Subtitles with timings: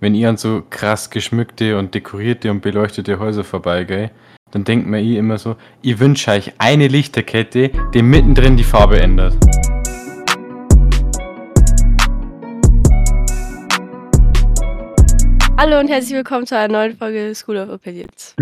[0.00, 4.10] wenn ihr an so krass geschmückte und dekorierte und beleuchtete Häuser vorbeigeht,
[4.50, 9.00] dann denkt man eh immer so, ich wünsche euch eine Lichterkette, die mittendrin die Farbe
[9.00, 9.36] ändert.
[15.62, 18.34] Hallo und herzlich willkommen zu einer neuen Folge School of Opinions.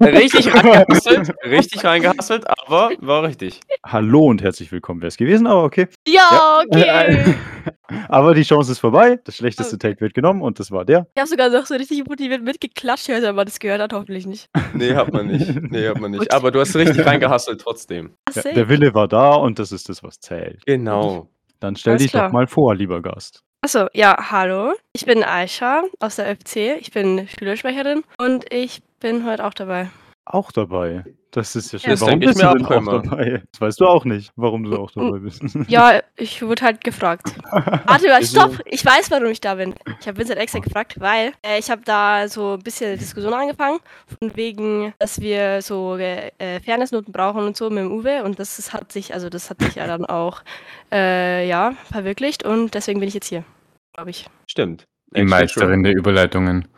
[0.00, 3.58] Richtig reingehasselt, richtig reingehasselt, aber war richtig.
[3.84, 5.88] Hallo und herzlich willkommen wäre es gewesen, aber okay.
[6.06, 7.34] Ja, okay.
[8.08, 9.18] aber die Chance ist vorbei.
[9.24, 11.08] Das schlechteste Take wird genommen und das war der.
[11.16, 14.48] Ich habe sogar noch so richtig motiviert mitgeklatscht, wenn man das gehört hat, hoffentlich nicht.
[14.74, 15.60] Nee, hat man nicht.
[15.60, 16.32] Nee, hat man nicht.
[16.32, 18.14] Aber du hast richtig reingehasselt trotzdem.
[18.32, 20.64] Ja, der Wille war da und das ist das, was zählt.
[20.66, 21.28] Genau.
[21.64, 22.26] Dann stell Alles dich klar.
[22.26, 23.42] doch mal vor, lieber Gast.
[23.62, 24.74] Achso, ja, hallo.
[24.92, 26.78] Ich bin Aisha aus der FC.
[26.78, 29.88] Ich bin Schülersprecherin und ich bin heute auch dabei.
[30.26, 31.04] Auch dabei.
[31.32, 31.90] Das ist ja schön.
[31.90, 33.02] Das warum bist du denn auch immer.
[33.02, 33.42] dabei?
[33.50, 35.42] Das weißt du auch nicht, warum du auch dabei bist.
[35.68, 37.34] Ja, ich wurde halt gefragt.
[37.50, 38.60] Warte mal, stopp!
[38.66, 39.74] Ich weiß, warum ich da bin.
[40.00, 43.80] Ich habe Vincent extra gefragt, weil äh, ich habe da so ein bisschen Diskussion angefangen,
[44.18, 48.38] von wegen, dass wir so äh, äh, Fairnessnoten brauchen und so mit dem Uwe und
[48.38, 50.42] das ist, hat sich, also das hat sich ja dann auch,
[50.92, 53.44] äh, ja, verwirklicht und deswegen bin ich jetzt hier,
[53.92, 54.26] glaube ich.
[54.46, 54.84] Stimmt.
[55.16, 56.68] Die Meisterin der Überleitungen.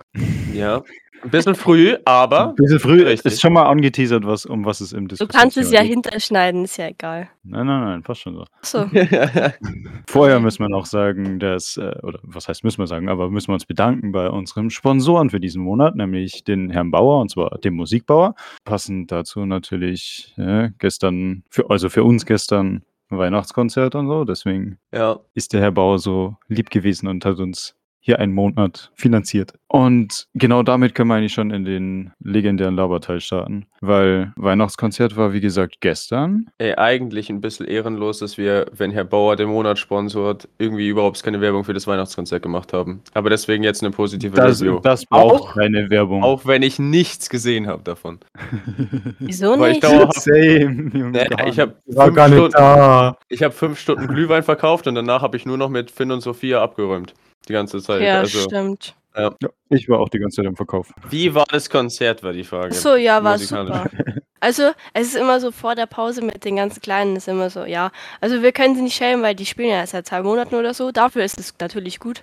[0.53, 0.83] Ja.
[1.23, 2.51] Ein bisschen früh, aber.
[2.51, 3.33] Ein bisschen früh Richtig.
[3.33, 5.91] ist schon mal angeteasert, was, um was es im Du Diskussion kannst es ja geht.
[5.91, 7.29] hinterschneiden, ist ja egal.
[7.43, 8.45] Nein, nein, nein, passt schon so.
[8.61, 8.89] Achso,
[10.09, 13.49] Vorher müssen wir noch sagen, dass, äh, oder was heißt müssen wir sagen, aber müssen
[13.49, 17.59] wir uns bedanken bei unserem Sponsoren für diesen Monat, nämlich den Herrn Bauer, und zwar
[17.59, 18.35] dem Musikbauer.
[18.65, 25.21] Passend dazu natürlich äh, gestern, für, also für uns gestern Weihnachtskonzert und so, deswegen ja.
[25.35, 27.77] ist der Herr Bauer so lieb gewesen und hat uns
[28.07, 29.53] hier einen Monat finanziert.
[29.67, 35.33] Und genau damit können wir eigentlich schon in den legendären Laberteil starten, weil Weihnachtskonzert war,
[35.33, 36.47] wie gesagt, gestern.
[36.59, 41.21] Ey, eigentlich ein bisschen ehrenlos, dass wir, wenn Herr Bauer den Monat sponsort, irgendwie überhaupt
[41.25, 43.01] keine Werbung für das Weihnachtskonzert gemacht haben.
[43.13, 44.79] Aber deswegen jetzt eine positive Das, Review.
[44.79, 46.23] das braucht Auch- keine Werbung.
[46.23, 48.21] Auch wenn ich nichts gesehen habe davon.
[49.19, 49.85] wieso Weil ich nicht?
[49.85, 53.19] dauerhaft- Same, Junge, gar ich habe War fünf, gar nicht Stunden- da.
[53.29, 56.21] ich hab fünf Stunden Glühwein verkauft und danach habe ich nur noch mit Finn und
[56.21, 57.15] Sophia abgeräumt.
[57.49, 58.03] Die ganze Zeit.
[58.03, 58.95] ja, also, stimmt.
[59.17, 59.35] Ja,
[59.71, 60.93] ich war auch die ganze Zeit im Verkauf.
[61.09, 62.69] wie war das Konzert, war die Frage.
[62.69, 63.91] Achso, ja, war super.
[64.39, 67.65] Also, es ist immer so vor der Pause mit den ganzen Kleinen, ist immer so,
[67.65, 67.91] ja.
[68.21, 70.75] Also, wir können sie nicht schämen, weil die spielen ja erst seit zwei Monaten oder
[70.75, 70.93] so.
[70.93, 72.23] Dafür ist es natürlich gut.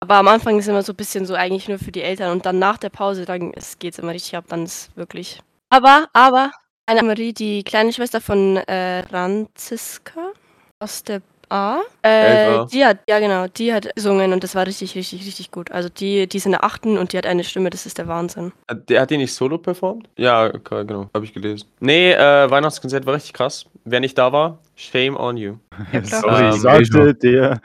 [0.00, 2.44] Aber am Anfang ist immer so ein bisschen so eigentlich nur für die Eltern und
[2.44, 5.40] dann nach der Pause, dann geht es immer richtig ab, dann ist wirklich.
[5.70, 6.50] Aber, aber,
[6.86, 10.32] eine Marie, die kleine Schwester von äh, Franziska
[10.80, 14.94] aus der A, äh, die hat, ja genau, die hat gesungen und das war richtig,
[14.94, 15.70] richtig, richtig gut.
[15.70, 18.08] Also die, die ist in der achten und die hat eine Stimme, das ist der
[18.08, 18.52] Wahnsinn.
[18.68, 20.08] Hat- Der hat die nicht solo performt?
[20.16, 21.68] Ja, okay, genau, habe ich gelesen.
[21.80, 23.66] Nee, äh, Weihnachtskonzert war richtig krass.
[23.84, 25.56] Wer nicht da war, shame on you.
[25.92, 26.04] Ja.
[26.04, 27.60] Sorry, Ähm, sagte der,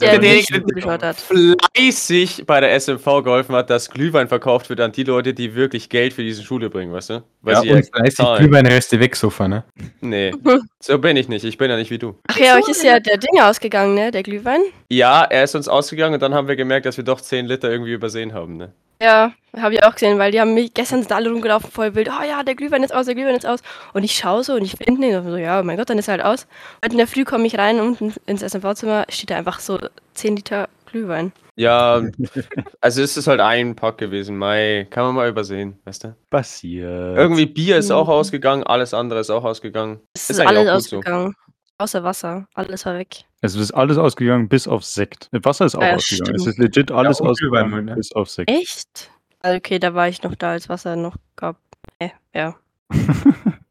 [0.00, 1.14] Der der nicht der-.
[1.14, 5.88] Fleißig bei der SMV geholfen hat, dass Glühwein verkauft wird an die Leute, die wirklich
[5.88, 7.22] Geld für diese Schule bringen, weißt du?
[7.42, 8.42] Weil Ja, sie und 30 zahlen.
[8.44, 9.64] Glühweinreste wegsofa, ne?
[10.00, 10.32] Nee,
[10.80, 11.44] so bin ich nicht.
[11.44, 12.16] Ich bin ja nicht wie du.
[12.28, 14.10] Ach ja, euch ist ja der Ding ausgegangen, ne?
[14.10, 14.60] Der Glühwein.
[14.88, 17.70] Ja, er ist uns ausgegangen und dann haben wir gemerkt, dass wir doch 10 Liter
[17.70, 18.72] irgendwie übersehen haben, ne?
[19.02, 22.08] Ja, habe ich auch gesehen, weil die haben mich gestern sind alle rumgelaufen, voll wild.
[22.10, 23.60] Oh ja, der Glühwein ist aus, der Glühwein ist aus.
[23.94, 25.16] Und ich schaue so und ich finde ihn.
[25.16, 26.46] Und so, ja, oh mein Gott, dann ist er halt aus.
[26.84, 29.78] Heute in der Früh komme ich rein und ins SMV-Zimmer steht da einfach so
[30.14, 31.32] 10 Liter Glühwein.
[31.56, 32.02] Ja,
[32.80, 34.36] also es ist halt ein Pack gewesen.
[34.36, 36.16] Mai, kann man mal übersehen, weißt du?
[36.30, 37.16] passiert.
[37.16, 38.12] Irgendwie Bier ist auch Mhm.
[38.12, 40.00] ausgegangen, alles andere ist auch ausgegangen.
[40.14, 41.32] Es Ist ist, eigentlich alles auch gut so.
[41.80, 42.46] Außer Wasser.
[42.52, 43.24] Alles war weg.
[43.40, 45.28] Es ist alles ausgegangen, bis auf Sekt.
[45.32, 46.38] Wasser ist auch Ah Ja, ausgegangen.
[46.38, 46.40] stimmt.
[46.40, 47.94] Es ist legit alles und ausgegangen, Glühwein, ne?
[47.94, 48.50] bis auf Sekt.
[48.50, 49.10] Echt?
[49.40, 51.56] Also Okay, da war ich noch da, als Wasser noch gab.
[51.98, 52.54] Äh, ja.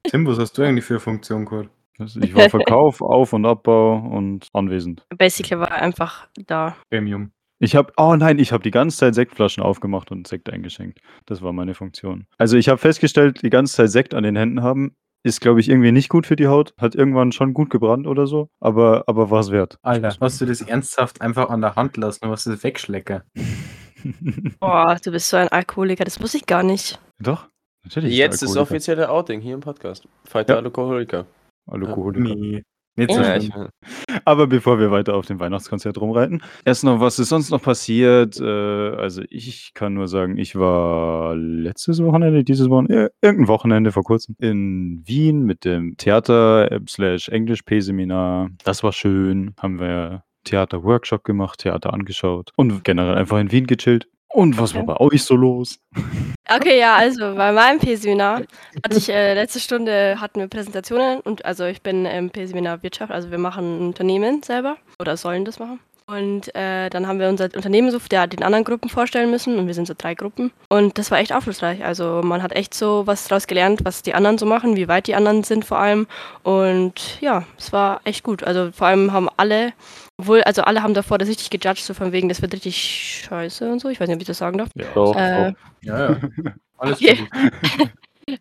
[0.06, 1.70] Tim, was hast du eigentlich für Funktion, Kurt?
[2.00, 5.06] Also Ich war Verkauf, Auf- und Abbau und anwesend.
[5.16, 6.76] Basically war er einfach da.
[6.90, 7.32] Premium.
[7.60, 11.00] Ich habe, oh nein, ich habe die ganze Zeit Sektflaschen aufgemacht und Sekt eingeschenkt.
[11.28, 12.26] Das war meine Funktion.
[12.40, 15.70] Also ich habe festgestellt, die ganze Zeit Sekt an den Händen haben, ist, glaube ich,
[15.70, 16.74] irgendwie nicht gut für die Haut.
[16.80, 19.78] Hat irgendwann schon gut gebrannt oder so, aber, aber war es wert.
[19.82, 23.24] Alter, hast du das ernsthaft einfach an der Hand lassen und was ist wegschlecker?
[24.60, 27.00] Boah, du bist so ein Alkoholiker, das wusste ich gar nicht.
[27.20, 27.48] Doch,
[27.84, 28.16] natürlich.
[28.16, 30.08] Jetzt ist offizielle Outing hier im Podcast.
[30.24, 30.60] Fighter Ja.
[30.62, 31.26] Alkoholiker.
[31.68, 32.36] Alkoholiker.
[32.36, 32.64] Nee.
[33.00, 33.70] Nicht so Ja, schlimm.
[34.26, 38.40] Aber bevor wir weiter auf dem Weihnachtskonzert rumreiten, erst noch, was ist sonst noch passiert?
[38.40, 43.92] Äh, also ich kann nur sagen, ich war letztes Wochenende, dieses Wochenende, äh, irgendein Wochenende
[43.92, 48.50] vor kurzem in Wien mit dem Theater äh, slash Englisch P-Seminar.
[48.64, 49.54] Das war schön.
[49.60, 54.08] Haben wir Theater-Workshop gemacht, Theater angeschaut und generell einfach in Wien gechillt.
[54.32, 55.80] Und was war bei euch so los?
[56.48, 58.44] Okay, ja, also bei meinem P-Seminar
[58.84, 63.12] hatte ich äh, letzte Stunde hatten wir Präsentationen und also ich bin im P-Seminar Wirtschaft,
[63.12, 65.80] also wir machen ein Unternehmen selber oder sollen das machen.
[66.10, 69.68] Und äh, dann haben wir unser Unternehmen so der, den anderen Gruppen vorstellen müssen und
[69.68, 70.52] wir sind so drei Gruppen.
[70.68, 71.84] Und das war echt aufschlussreich.
[71.86, 75.06] Also man hat echt so was daraus gelernt, was die anderen so machen, wie weit
[75.06, 76.08] die anderen sind vor allem.
[76.42, 78.44] Und ja, es war echt gut.
[78.44, 79.74] Also vor allem haben alle,
[80.18, 82.78] obwohl, also alle haben davor das richtig gejudged, so von wegen, das wird richtig
[83.28, 83.90] scheiße und so.
[83.90, 84.70] Ich weiß nicht, ob ich das sagen darf.
[84.76, 84.86] Ja.
[84.96, 85.58] Doch, Äh, doch.
[85.82, 86.18] Ja, ja.
[86.80, 87.28] Alles Okay.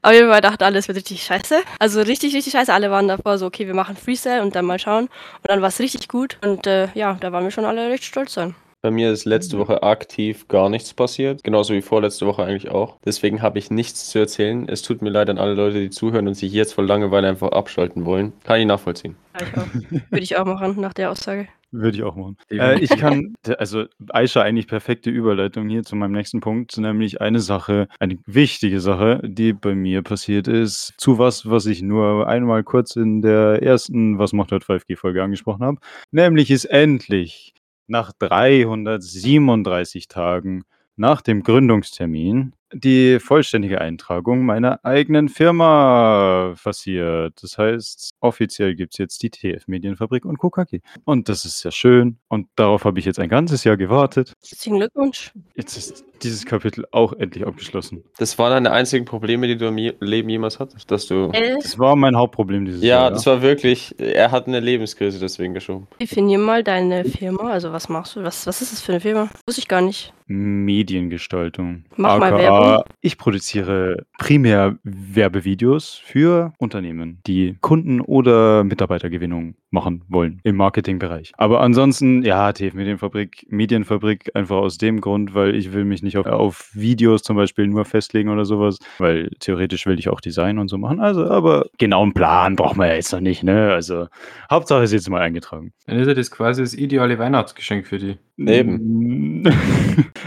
[0.03, 1.61] Auf jeden Fall dachte alles wird richtig scheiße.
[1.79, 2.73] Also richtig, richtig scheiße.
[2.73, 5.05] Alle waren davor so, okay, wir machen Freestyle und dann mal schauen.
[5.05, 6.39] Und dann war es richtig gut.
[6.43, 8.55] Und äh, ja, da waren wir schon alle recht stolz dann.
[8.81, 12.97] Bei mir ist letzte Woche aktiv gar nichts passiert, genauso wie vorletzte Woche eigentlich auch.
[13.05, 14.69] Deswegen habe ich nichts zu erzählen.
[14.69, 17.51] Es tut mir leid an alle Leute, die zuhören und sich jetzt vor Langeweile einfach
[17.51, 18.33] abschalten wollen.
[18.45, 19.17] Kann ich nachvollziehen.
[19.35, 20.11] Ja, ich auch.
[20.11, 21.49] Würde ich auch machen nach der Aussage.
[21.71, 22.39] Würde ich auch machen.
[22.51, 27.41] Äh, ich kann, also Aisha, eigentlich perfekte Überleitung hier zu meinem nächsten Punkt, nämlich eine
[27.41, 32.65] Sache, eine wichtige Sache, die bei mir passiert ist, zu was, was ich nur einmal
[32.65, 35.79] kurz in der ersten Was macht dort 5G-Folge angesprochen habe,
[36.11, 37.53] nämlich ist endlich
[37.87, 40.65] nach 337 Tagen
[40.97, 47.35] nach dem Gründungstermin die vollständige Eintragung meiner eigenen Firma passiert.
[47.43, 50.81] Das heißt, offiziell gibt es jetzt die TF Medienfabrik und KKG.
[51.05, 52.19] Und das ist sehr schön.
[52.29, 54.35] Und darauf habe ich jetzt ein ganzes Jahr gewartet.
[54.47, 55.33] Herzlichen Glückwunsch.
[55.55, 58.03] Jetzt ist dieses Kapitel auch endlich abgeschlossen.
[58.19, 61.31] Das waren deine einzigen Probleme, die du im Je- Leben jemals hattest, dass du.
[61.33, 63.11] Äh, Das war mein Hauptproblem dieses Ja, Jahr.
[63.11, 63.95] das war wirklich.
[63.99, 65.87] Er hat eine Lebenskrise deswegen geschoben.
[66.01, 67.51] definier mal deine Firma.
[67.51, 68.23] Also was machst du?
[68.25, 69.29] Was, was ist das für eine Firma?
[69.47, 70.13] Wusste ich gar nicht.
[70.27, 71.85] Mediengestaltung.
[71.97, 72.85] Mach mal AKA, Werbung.
[73.01, 81.33] Ich produziere primär Werbevideos für Unternehmen, die Kunden- oder Mitarbeitergewinnung machen wollen im Marketingbereich.
[81.37, 86.17] Aber ansonsten, ja, TF Medienfabrik, Medienfabrik einfach aus dem Grund, weil ich will mich nicht
[86.17, 90.59] auf, auf Videos zum Beispiel nur festlegen oder sowas, weil theoretisch will ich auch Design
[90.59, 91.01] und so machen.
[91.01, 93.73] Also, aber genau einen Plan braucht man ja jetzt noch nicht, ne?
[93.73, 94.09] Also,
[94.51, 95.73] Hauptsache ist jetzt mal eingetragen.
[95.87, 98.19] Dann ist ja das quasi das ideale Weihnachtsgeschenk für die.
[98.39, 99.45] Eben.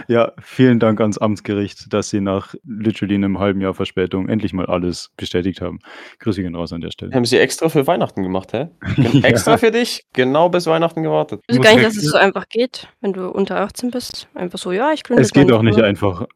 [0.07, 4.65] Ja, vielen Dank ans Amtsgericht, dass sie nach literally einem halben Jahr Verspätung endlich mal
[4.65, 5.79] alles bestätigt haben.
[6.19, 7.13] Grüße gehen raus an der Stelle.
[7.13, 8.69] Haben sie extra für Weihnachten gemacht, hä?
[8.97, 9.21] Ja.
[9.29, 10.03] Extra für dich?
[10.13, 11.41] Genau bis Weihnachten gewartet.
[11.47, 14.27] Ich Muss gar nicht, dass es so einfach geht, wenn du unter 18 bist.
[14.33, 16.25] Einfach so, ja, ich gründe Es geht auch nicht einfach.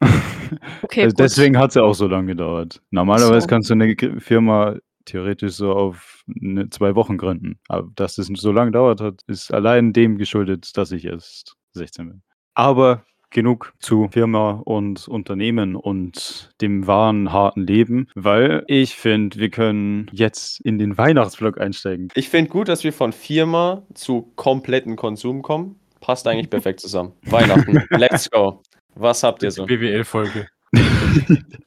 [0.82, 1.20] Okay, Also gut.
[1.24, 2.80] deswegen hat es ja auch so lange gedauert.
[2.90, 3.46] Normalerweise So.
[3.48, 7.58] kannst du eine Firma theoretisch so auf eine, zwei Wochen gründen.
[7.68, 12.08] Aber dass es so lange dauert hat, ist allein dem geschuldet, dass ich erst 16
[12.08, 12.22] bin.
[12.54, 19.50] Aber genug zu Firma und Unternehmen und dem wahren, harten Leben, weil ich finde, wir
[19.50, 22.08] können jetzt in den Weihnachtsvlog einsteigen.
[22.14, 25.78] Ich finde gut, dass wir von Firma zu kompletten Konsum kommen.
[26.00, 27.12] Passt eigentlich perfekt zusammen.
[27.22, 27.84] Weihnachten.
[27.90, 28.62] Let's go.
[28.94, 29.66] Was habt ihr so?
[29.66, 30.48] BWL-Folge.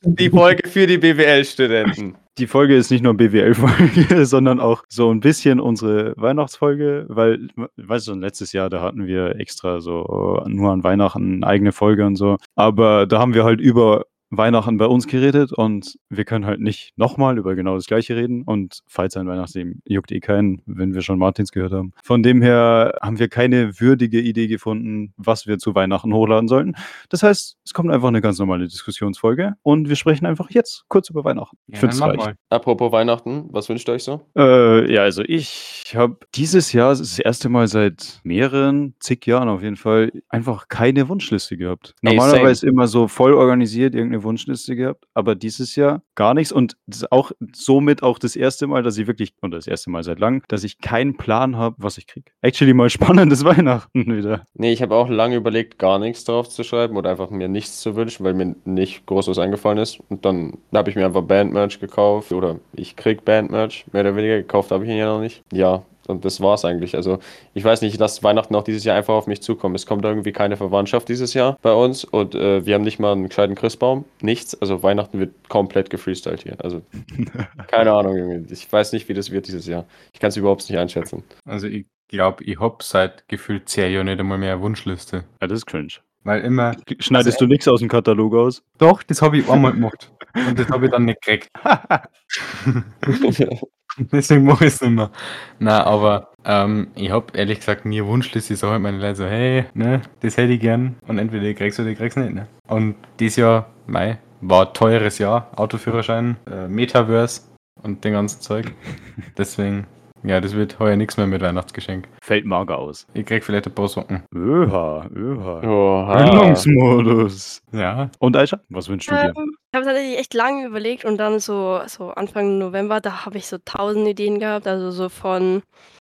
[0.02, 2.18] Die Folge für die BWL-Studenten.
[2.40, 8.08] Die Folge ist nicht nur BWL-Folge, sondern auch so ein bisschen unsere Weihnachtsfolge, weil, weißt
[8.08, 12.16] du, letztes Jahr, da hatten wir extra so nur an Weihnachten eine eigene Folge und
[12.16, 12.38] so.
[12.56, 16.94] Aber da haben wir halt über Weihnachten bei uns geredet und wir können halt nicht
[16.98, 18.44] nochmal über genau das Gleiche reden.
[18.44, 21.94] Und falls ein Weihnachtsleben juckt eh keinen, wenn wir schon Martins gehört haben.
[22.04, 26.76] Von dem her haben wir keine würdige Idee gefunden, was wir zu Weihnachten hochladen sollten.
[27.10, 31.10] Das heißt, es kommt einfach eine ganz normale Diskussionsfolge und wir sprechen einfach jetzt kurz
[31.10, 31.58] über Weihnachten.
[31.68, 32.36] Ich Ja, finde dann mal.
[32.50, 34.22] Apropos Weihnachten, was wünscht ihr euch so?
[34.38, 39.26] Äh, ja, also ich habe dieses Jahr, das, ist das erste Mal seit mehreren, zig
[39.26, 41.96] Jahren auf jeden Fall, einfach keine Wunschliste gehabt.
[42.02, 46.78] Ey, Normalerweise immer so voll organisiert irgendeine Wunschliste gehabt, aber dieses Jahr gar nichts und
[47.12, 50.42] auch somit auch das erste Mal, dass ich wirklich, oder das erste Mal seit langem,
[50.48, 52.32] dass ich keinen Plan habe, was ich kriege.
[52.42, 54.46] Actually mal spannendes Weihnachten wieder.
[54.54, 57.82] Nee, ich habe auch lange überlegt, gar nichts drauf zu schreiben oder einfach mir nichts
[57.82, 60.00] zu wünschen, weil mir nicht groß was eingefallen ist.
[60.10, 64.38] Und dann habe ich mir einfach Bandmerch gekauft oder ich krieg Bandmerch, mehr oder weniger.
[64.38, 65.44] Gekauft habe ich ihn ja noch nicht.
[65.52, 66.96] Ja, und das war's eigentlich.
[66.96, 67.20] Also
[67.54, 69.76] ich weiß nicht, ich lasse Weihnachten auch dieses Jahr einfach auf mich zukommen.
[69.76, 73.12] Es kommt irgendwie keine Verwandtschaft dieses Jahr bei uns und äh, wir haben nicht mal
[73.12, 74.06] einen gescheiten Christbaum.
[74.22, 74.60] Nichts.
[74.62, 76.58] Also Weihnachten wird komplett gefreestylt hier.
[76.64, 76.82] Also
[77.68, 78.46] keine Ahnung.
[78.50, 79.86] Ich weiß nicht, wie das wird dieses Jahr.
[80.14, 81.24] Ich kann es überhaupt nicht einschätzen.
[81.46, 85.24] Also ich glaube, ich hab seit gefühlt zehn Jahren nicht einmal mehr eine Wunschliste.
[85.42, 85.94] Ja, das ist cringe.
[86.24, 88.62] Weil immer, Schneidest du nichts aus dem Katalog aus?
[88.78, 90.12] doch, das habe ich einmal gemacht.
[90.36, 91.50] Und das habe ich dann nicht gekriegt.
[94.12, 95.12] Deswegen mache ich es nicht mehr.
[95.60, 98.54] Nein, aber ähm, ich habe ehrlich gesagt nie Wunschliste.
[98.54, 100.96] Ich sage halt meine Leute so, hey, ne, das hätte ich gern.
[101.08, 102.34] Und entweder ich krieg's oder ich krieg's nicht.
[102.34, 102.48] Ne?
[102.68, 105.52] Und dieses Jahr, Mai, war ein teures Jahr.
[105.56, 107.42] Autoführerschein, äh, Metaverse
[107.84, 108.72] und den ganzen Zeug.
[109.38, 109.86] Deswegen,
[110.24, 112.08] ja, das wird heuer nichts mehr mit Weihnachtsgeschenk.
[112.22, 113.06] Fällt mager aus.
[113.14, 114.24] Ich krieg vielleicht ein paar Socken.
[114.34, 115.62] Öha, öha.
[115.64, 116.24] Oha.
[116.24, 117.62] Gründungsmodus.
[117.74, 118.10] Ja.
[118.20, 119.34] Und Aisha, was wünschst du dir?
[119.36, 123.38] Ähm, ich habe tatsächlich echt lange überlegt und dann so, so Anfang November, da habe
[123.38, 124.66] ich so tausend Ideen gehabt.
[124.66, 125.62] Also so von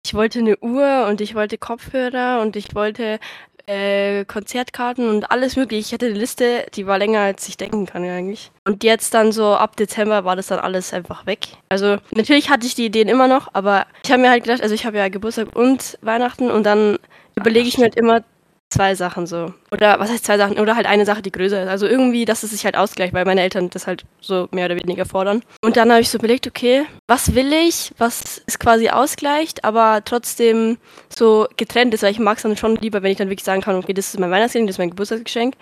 [0.06, 3.20] ich wollte eine Uhr und ich wollte Kopfhörer und ich wollte
[3.66, 5.88] äh, Konzertkarten und alles mögliche.
[5.88, 8.50] Ich hatte eine Liste, die war länger, als ich denken kann eigentlich.
[8.66, 11.50] Und jetzt dann so ab Dezember war das dann alles einfach weg.
[11.68, 14.74] Also natürlich hatte ich die Ideen immer noch, aber ich habe mir halt gedacht, also
[14.74, 16.98] ich habe ja Geburtstag und Weihnachten und dann
[17.36, 18.24] überlege ich mir halt immer
[18.69, 19.53] zwei Sachen so.
[19.71, 20.59] Oder was heißt zwei Sachen?
[20.59, 21.69] Oder halt eine Sache, die größer ist.
[21.69, 24.75] Also irgendwie, dass es sich halt ausgleicht, weil meine Eltern das halt so mehr oder
[24.75, 25.43] weniger fordern.
[25.61, 30.01] Und dann habe ich so überlegt, okay, was will ich, was ist quasi ausgleicht, aber
[30.05, 30.77] trotzdem
[31.09, 33.61] so getrennt ist, weil ich mag es dann schon lieber, wenn ich dann wirklich sagen
[33.61, 35.55] kann, okay, das ist mein Weihnachtsgeschenk, das ist mein Geburtstagsgeschenk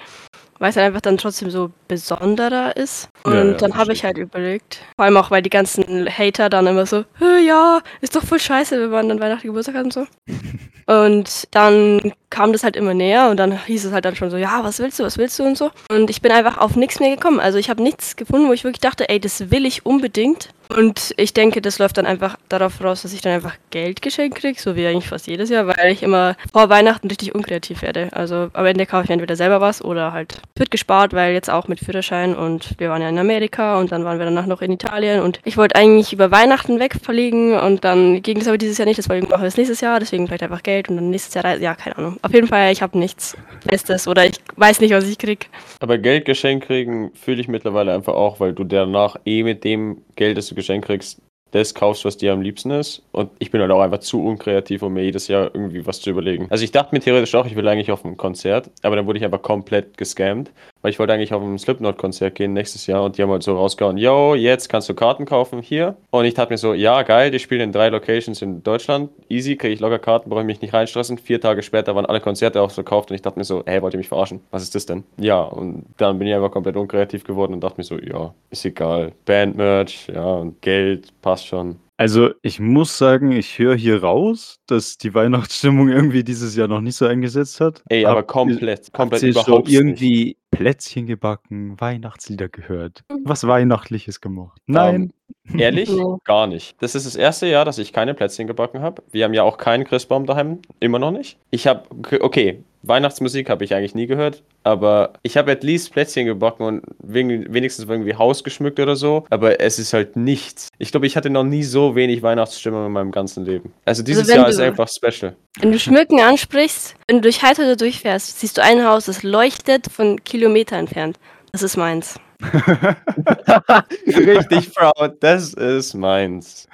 [0.59, 3.09] weil es halt einfach dann trotzdem so besonderer ist.
[3.23, 6.49] Und Ja, ja, dann habe ich halt überlegt, vor allem auch, weil die ganzen Hater
[6.49, 9.85] dann immer so, "Hä, ja, ist doch voll scheiße, wenn man dann Weihnachten Geburtstag hat
[9.85, 10.07] und so.
[10.87, 14.37] und dann kam das halt immer näher und dann hieß es halt dann schon so,
[14.37, 15.71] ja, was willst du, was willst du und so.
[15.89, 17.39] Und ich bin einfach auf nichts mehr gekommen.
[17.39, 20.49] Also ich habe nichts gefunden, wo ich wirklich dachte, ey, das will ich unbedingt.
[20.69, 24.38] Und ich denke, das läuft dann einfach darauf voraus, dass ich dann einfach Geld geschenkt
[24.39, 28.09] kriege, so wie eigentlich fast jedes Jahr, weil ich immer vor Weihnachten richtig unkreativ werde.
[28.12, 31.67] Also am Ende kaufe ich entweder selber was oder halt wird gespart, weil jetzt auch
[31.67, 34.71] mit Führerschein und wir waren ja in Amerika und dann waren wir danach noch in
[34.71, 38.88] Italien und ich wollte eigentlich über Weihnachten wegverlegen und dann ging das aber dieses Jahr
[38.88, 41.45] nicht, deswegen machen wir es nächstes Jahr, deswegen vielleicht einfach Geld und dann nächstes Jahr,
[41.45, 41.63] reisen.
[41.63, 42.17] ja, keine Ahnung.
[42.21, 45.50] Auf jeden Fall, ich habe nichts Festes oder ich weiß nicht, was ich krieg.
[45.79, 50.01] Aber Geld geschenkt kriegen fühle ich mittlerweile einfach auch, weil du danach eh mit dem
[50.15, 51.21] Geld, das du geschenkt kriegst,
[51.51, 53.03] das kaufst, was dir am liebsten ist.
[53.11, 56.09] Und ich bin halt auch einfach zu unkreativ, um mir jedes Jahr irgendwie was zu
[56.09, 56.47] überlegen.
[56.49, 59.19] Also ich dachte mir theoretisch auch, ich will eigentlich auf ein Konzert, aber dann wurde
[59.19, 60.51] ich einfach komplett gescammt,
[60.88, 63.58] weil ich wollte eigentlich auf ein Slipknot-Konzert gehen nächstes Jahr und die haben halt so
[63.58, 65.98] rausgehauen, yo, jetzt kannst du Karten kaufen hier.
[66.12, 69.58] Und ich dachte mir so, ja, geil, die spielen in drei Locations in Deutschland, easy,
[69.58, 71.17] kriege ich locker Karten, brauche ich mich nicht reinstressen.
[71.17, 73.98] Vier Tage später waren alle Konzerte ausverkauft und ich dachte mir so, hey, wollt ihr
[73.98, 74.39] mich verarschen?
[74.50, 75.03] Was ist das denn?
[75.17, 78.63] Ja, und dann bin ich einfach komplett unkreativ geworden und dachte mir so, ja, ist
[78.63, 79.12] egal.
[79.25, 81.79] Bandmerch, ja, und Geld passt schon.
[82.00, 86.80] Also, ich muss sagen, ich höre hier raus, dass die Weihnachtsstimmung irgendwie dieses Jahr noch
[86.82, 87.84] nicht so eingesetzt hat.
[87.89, 89.74] Ey, aber ihr- komplett, komplett Habt ihr schon überhaupt nicht.
[89.75, 94.62] irgendwie Plätzchen gebacken, Weihnachtslieder gehört, was Weihnachtliches gemacht?
[94.68, 95.12] Nein.
[95.57, 95.89] Ehrlich?
[95.89, 96.03] Nee.
[96.25, 96.75] Gar nicht.
[96.81, 99.01] Das ist das erste Jahr, dass ich keine Plätzchen gebacken habe.
[99.12, 101.38] Wir haben ja auch keinen Christbaum daheim, immer noch nicht.
[101.51, 101.84] Ich habe,
[102.19, 106.84] okay, Weihnachtsmusik habe ich eigentlich nie gehört, aber ich habe at least Plätzchen gebacken und
[107.00, 110.69] wenigstens irgendwie Haus geschmückt oder so, aber es ist halt nichts.
[110.77, 113.74] Ich glaube, ich hatte noch nie so wenig Weihnachtsstimmung in meinem ganzen Leben.
[113.86, 115.36] Also dieses wenn Jahr du- ist einfach special.
[115.60, 119.88] Wenn du Schmücken ansprichst, wenn du durch Heiter durchfährst, siehst du ein Haus, das leuchtet
[119.91, 121.17] von Kilometer entfernt.
[121.51, 122.19] Das ist meins.
[124.08, 126.67] Richtig proud, das ist meins.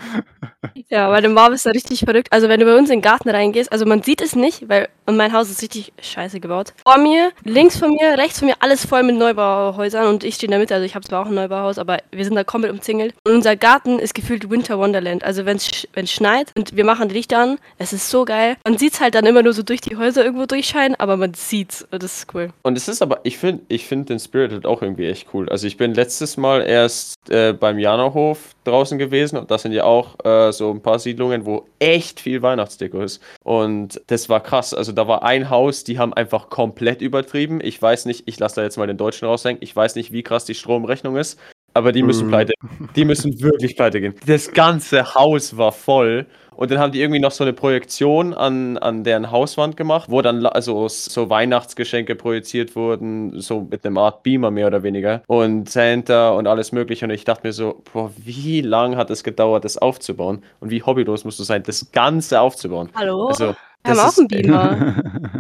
[0.90, 2.28] Ja, weil der Marv ist da richtig verrückt.
[2.32, 4.90] Also wenn du bei uns in den Garten reingehst, also man sieht es nicht, weil
[5.06, 6.74] und mein Haus ist richtig scheiße gebaut.
[6.84, 10.48] Vor mir, links von mir, rechts von mir, alles voll mit Neubauhäusern und ich stehe
[10.48, 10.74] in der Mitte.
[10.74, 13.14] Also ich habe zwar auch ein Neubauhaus, aber wir sind da komplett umzingelt.
[13.26, 15.24] Und unser Garten ist gefühlt Winter Wonderland.
[15.24, 18.56] Also wenn es schneit und wir machen die Lichter an, es ist so geil.
[18.66, 21.34] Man sieht es halt dann immer nur so durch die Häuser irgendwo durchscheinen, aber man
[21.34, 21.86] sieht's.
[21.92, 22.50] Und Das ist cool.
[22.64, 25.50] Und es ist aber, ich finde ich find den Spirit halt auch irgendwie echt cool.
[25.50, 29.84] Also ich bin letztes Mal erst äh, beim Janohof draußen gewesen und das sind ja
[29.84, 33.22] auch äh, so ein paar Siedlungen, wo echt viel Weihnachtsdeko ist.
[33.44, 34.74] Und das war krass.
[34.74, 37.60] Also da war ein Haus, die haben einfach komplett übertrieben.
[37.64, 40.24] Ich weiß nicht, ich lasse da jetzt mal den Deutschen raushängen, ich weiß nicht, wie
[40.24, 41.40] krass die Stromrechnung ist.
[41.76, 42.32] Aber die müssen Mhm.
[42.32, 42.54] pleite.
[42.96, 44.14] Die müssen wirklich pleite gehen.
[44.28, 46.28] Das ganze Haus war voll.
[46.56, 50.22] Und dann haben die irgendwie noch so eine Projektion an, an deren Hauswand gemacht, wo
[50.22, 55.24] dann also so Weihnachtsgeschenke projiziert wurden, so mit einem Art Beamer mehr oder weniger.
[55.26, 57.06] Und Santa und alles mögliche.
[57.06, 60.44] Und ich dachte mir so, boah, wie lang hat es gedauert, das aufzubauen?
[60.60, 62.90] Und wie hobbylos musst du sein, das Ganze aufzubauen?
[62.94, 63.30] Hallo?
[63.30, 64.96] Also, wir haben auch einen Beamer.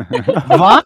[0.47, 0.83] Was?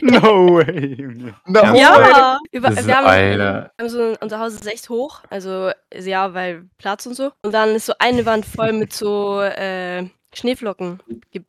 [0.00, 0.94] no way.
[0.98, 1.34] Junge.
[1.54, 1.74] Ja.
[1.74, 3.06] ja, über, wir haben.
[3.38, 7.30] Wir haben so, unser Haus ist echt hoch, also ja, weil Platz und so.
[7.42, 11.00] Und dann ist so eine Wand voll mit so äh, Schneeflocken,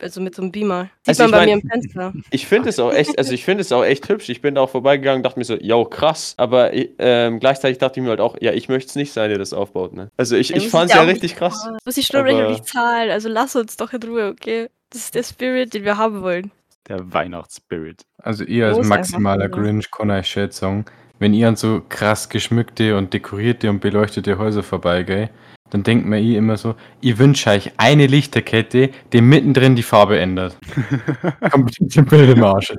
[0.02, 0.90] also mit so einem Beamer.
[1.06, 2.14] Sieht Also man ich bei mein- mir im Fenster.
[2.32, 4.30] Ich finde es auch echt, also ich finde es auch echt hübsch.
[4.30, 6.34] Ich bin da auch vorbeigegangen, dachte mir so, yo, krass.
[6.38, 9.38] Aber ähm, gleichzeitig dachte ich mir halt auch, ja, ich möchte es nicht sein, der
[9.38, 10.10] das aufbaut, ne?
[10.18, 11.64] Also ich, Ja, ich muss fand es ja richtig krass.
[11.64, 14.70] Du musst die Stromrechnung Aber- nicht zahlen, also lass uns doch in Ruhe, okay?
[14.92, 16.52] Das ist der Spirit, den wir haben wollen.
[16.88, 18.04] Der Weihnachtsspirit.
[18.18, 19.48] Also ihr als maximaler.
[19.48, 20.86] Grinch kann euch schätzen, sagen,
[21.20, 25.30] wenn ihr an so krass geschmückte und dekorierte und beleuchtete Häuser vorbeigeht,
[25.70, 30.20] dann denkt man eh immer so, ich wünsche euch eine Lichterkette, die mittendrin die Farbe
[30.20, 30.58] ändert.
[31.52, 32.74] Komplett im Bild im Arsch.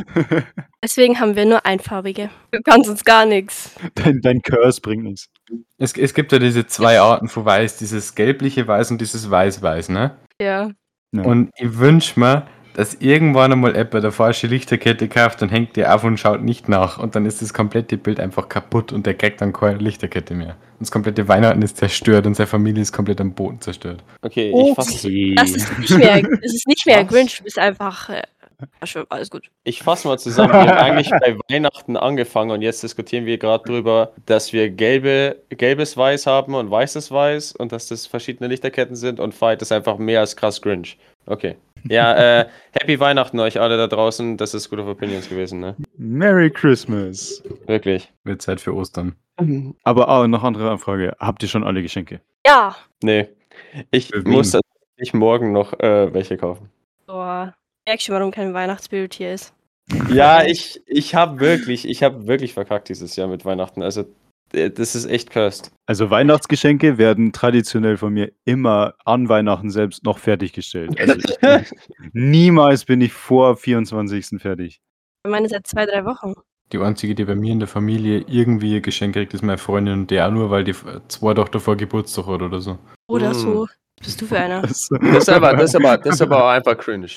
[0.84, 2.28] Deswegen haben wir nur einfarbige.
[2.50, 3.74] Du kannst uns gar nichts.
[3.94, 5.30] Dein, dein Curse bringt nichts.
[5.78, 9.88] Es, es gibt ja diese zwei Arten von Weiß, dieses gelbliche Weiß und dieses Weiß-Weiß,
[9.88, 10.18] ne?
[10.38, 10.70] Ja.
[11.12, 11.22] Ja.
[11.22, 15.84] Und ich wünsche mir, dass irgendwann einmal jemand eine falsche Lichterkette kauft und hängt die
[15.84, 16.98] auf und schaut nicht nach.
[16.98, 20.50] Und dann ist das komplette Bild einfach kaputt und der kriegt dann keine Lichterkette mehr.
[20.50, 24.04] Und das komplette Weihnachten ist zerstört und seine Familie ist komplett am Boden zerstört.
[24.22, 27.04] Okay, Oh, ich fasse Das ist nicht mehr, das ist nicht mehr?
[27.04, 28.08] Grinch, du bist einfach.
[29.08, 29.50] Alles gut.
[29.64, 30.52] ich fass mal zusammen.
[30.52, 35.42] Wir haben eigentlich bei Weihnachten angefangen und jetzt diskutieren wir gerade drüber, dass wir gelbe,
[35.50, 39.72] gelbes Weiß haben und weißes Weiß und dass das verschiedene Lichterketten sind und Fight ist
[39.72, 40.98] einfach mehr als krass Grinch.
[41.26, 41.56] Okay.
[41.88, 44.36] Ja, äh, Happy Weihnachten euch alle da draußen.
[44.36, 45.76] Das ist Good of Opinions gewesen, ne?
[45.96, 47.42] Merry Christmas.
[47.66, 48.12] Wirklich.
[48.24, 49.16] Wird Zeit für Ostern.
[49.84, 51.16] Aber ah, noch andere Anfrage.
[51.18, 52.20] Habt ihr schon alle Geschenke?
[52.46, 52.76] Ja.
[53.02, 53.28] Nee.
[53.90, 56.68] Ich muss tatsächlich morgen noch äh, welche kaufen.
[57.06, 57.54] Boah.
[57.88, 59.52] Merk schon, warum kein Weihnachtsbild hier ist.
[60.12, 63.82] Ja, ich, ich habe wirklich, ich habe wirklich verkackt dieses Jahr mit Weihnachten.
[63.82, 64.04] Also,
[64.52, 65.72] äh, das ist echt cursed.
[65.86, 70.98] Also Weihnachtsgeschenke werden traditionell von mir immer an Weihnachten selbst noch fertiggestellt.
[71.00, 71.18] Also
[72.12, 74.40] niemals bin ich vor 24.
[74.40, 74.80] fertig.
[75.26, 76.34] Ich meine, seit zwei, drei Wochen.
[76.72, 80.00] Die einzige, die bei mir in der Familie irgendwie ein Geschenk kriegt, ist meine Freundin
[80.00, 80.74] und der auch nur, weil die
[81.08, 82.78] zwei Tage davor Geburtstag hat oder so.
[83.08, 83.66] Oder so.
[83.98, 84.62] Was bist du für einer?
[84.62, 87.08] Das ist aber, das ist aber, das ist aber auch einfach cringe.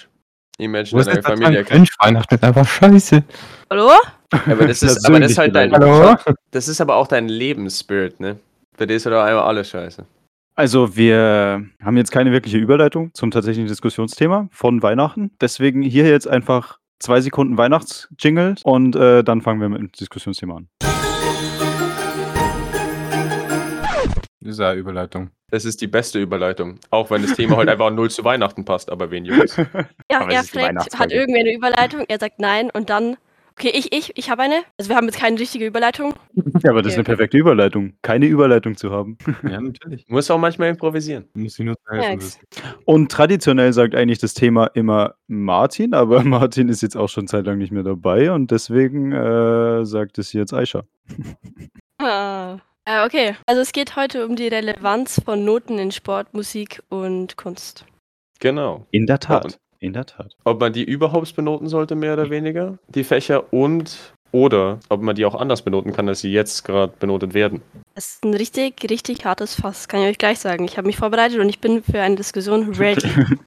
[0.58, 1.66] Imagine deine Familie.
[1.70, 3.24] Mensch, Weihnachten ist einfach scheiße.
[3.70, 3.92] Hallo?
[4.32, 6.16] Aber das ist, aber das ist halt dein, Hallo?
[6.52, 8.38] das ist aber auch dein Lebensspirit, ne?
[8.78, 10.06] Bei dir ist halt auch einfach alles scheiße.
[10.56, 15.32] Also wir haben jetzt keine wirkliche Überleitung zum tatsächlichen Diskussionsthema von Weihnachten.
[15.42, 20.58] Deswegen hier jetzt einfach zwei Sekunden Weihnachtsjingle und äh, dann fangen wir mit dem Diskussionsthema
[20.58, 20.93] an.
[24.44, 25.30] Das ist eine Überleitung.
[25.52, 26.80] Das ist die beste Überleitung.
[26.90, 29.56] Auch wenn das Thema halt einfach null zu Weihnachten passt, aber wen juckt's?
[30.12, 33.18] Ja, er fragt, hat irgendwer eine Überleitung, er sagt nein und dann.
[33.52, 34.64] Okay, ich, ich, ich habe eine.
[34.80, 36.16] Also wir haben jetzt keine richtige Überleitung.
[36.64, 37.94] Ja, aber das ist eine perfekte Überleitung.
[38.02, 39.18] Keine Überleitung zu haben.
[39.44, 40.06] Ja, natürlich.
[40.08, 41.26] Muss auch manchmal improvisieren.
[41.36, 42.42] Muss ich nur helfen.
[42.86, 47.46] Und traditionell sagt eigentlich das Thema immer Martin, aber Martin ist jetzt auch schon Zeit
[47.46, 50.84] lang nicht mehr dabei und deswegen äh, sagt es jetzt Aisha.
[52.00, 52.58] Ah.
[52.86, 57.38] Äh, okay, also es geht heute um die Relevanz von Noten in Sport, Musik und
[57.38, 57.86] Kunst.
[58.40, 58.86] Genau.
[58.92, 59.44] In der Tat.
[59.44, 59.58] Tat.
[59.80, 60.36] In der Tat.
[60.44, 65.16] Ob man die überhaupt benoten sollte, mehr oder weniger, die Fächer, und oder ob man
[65.16, 67.62] die auch anders benoten kann, als sie jetzt gerade benotet werden.
[67.94, 70.66] Das ist ein richtig, richtig hartes Fass, kann ich euch gleich sagen.
[70.66, 73.08] Ich habe mich vorbereitet und ich bin für eine Diskussion ready.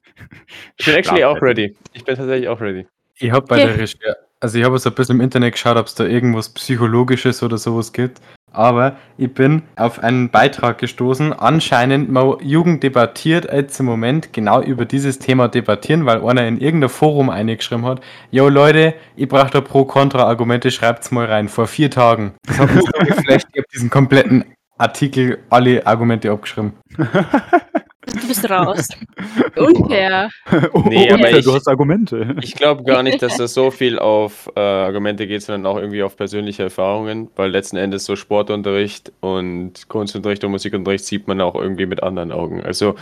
[0.77, 1.75] Ich bin actually auch ready.
[1.93, 2.87] Ich bin tatsächlich auch ready.
[3.19, 3.67] Ich habe bei Okay.
[3.67, 6.49] der Recherche, also ich habe so ein bisschen im Internet geschaut, ob es da irgendwas
[6.49, 8.19] Psychologisches oder sowas gibt.
[8.51, 11.33] Aber ich bin auf einen Beitrag gestoßen.
[11.33, 16.59] Anscheinend, mal Jugend debattiert jetzt im Moment genau über dieses Thema debattieren, weil einer in
[16.59, 21.49] irgendein Forum eingeschrieben hat, yo Leute, ich brauche da Pro-Kontra-Argumente, schreibt's mal rein.
[21.49, 22.33] Vor vier Tagen.
[22.47, 22.69] Das hat.
[22.69, 24.45] Ich habe diesen kompletten
[24.77, 26.73] Artikel, alle Argumente abgeschrieben.
[28.13, 28.87] Du bist raus.
[29.57, 30.29] Unfair.
[30.73, 32.35] oh, Nee, aber ich- du hast Argumente.
[32.41, 36.03] Ich glaube gar nicht, dass das so viel auf äh, Argumente geht, sondern auch irgendwie
[36.03, 41.55] auf persönliche Erfahrungen, weil letzten Endes so Sportunterricht und Kunstunterricht und Musikunterricht sieht man auch
[41.55, 42.61] irgendwie mit anderen Augen.
[42.61, 42.95] Also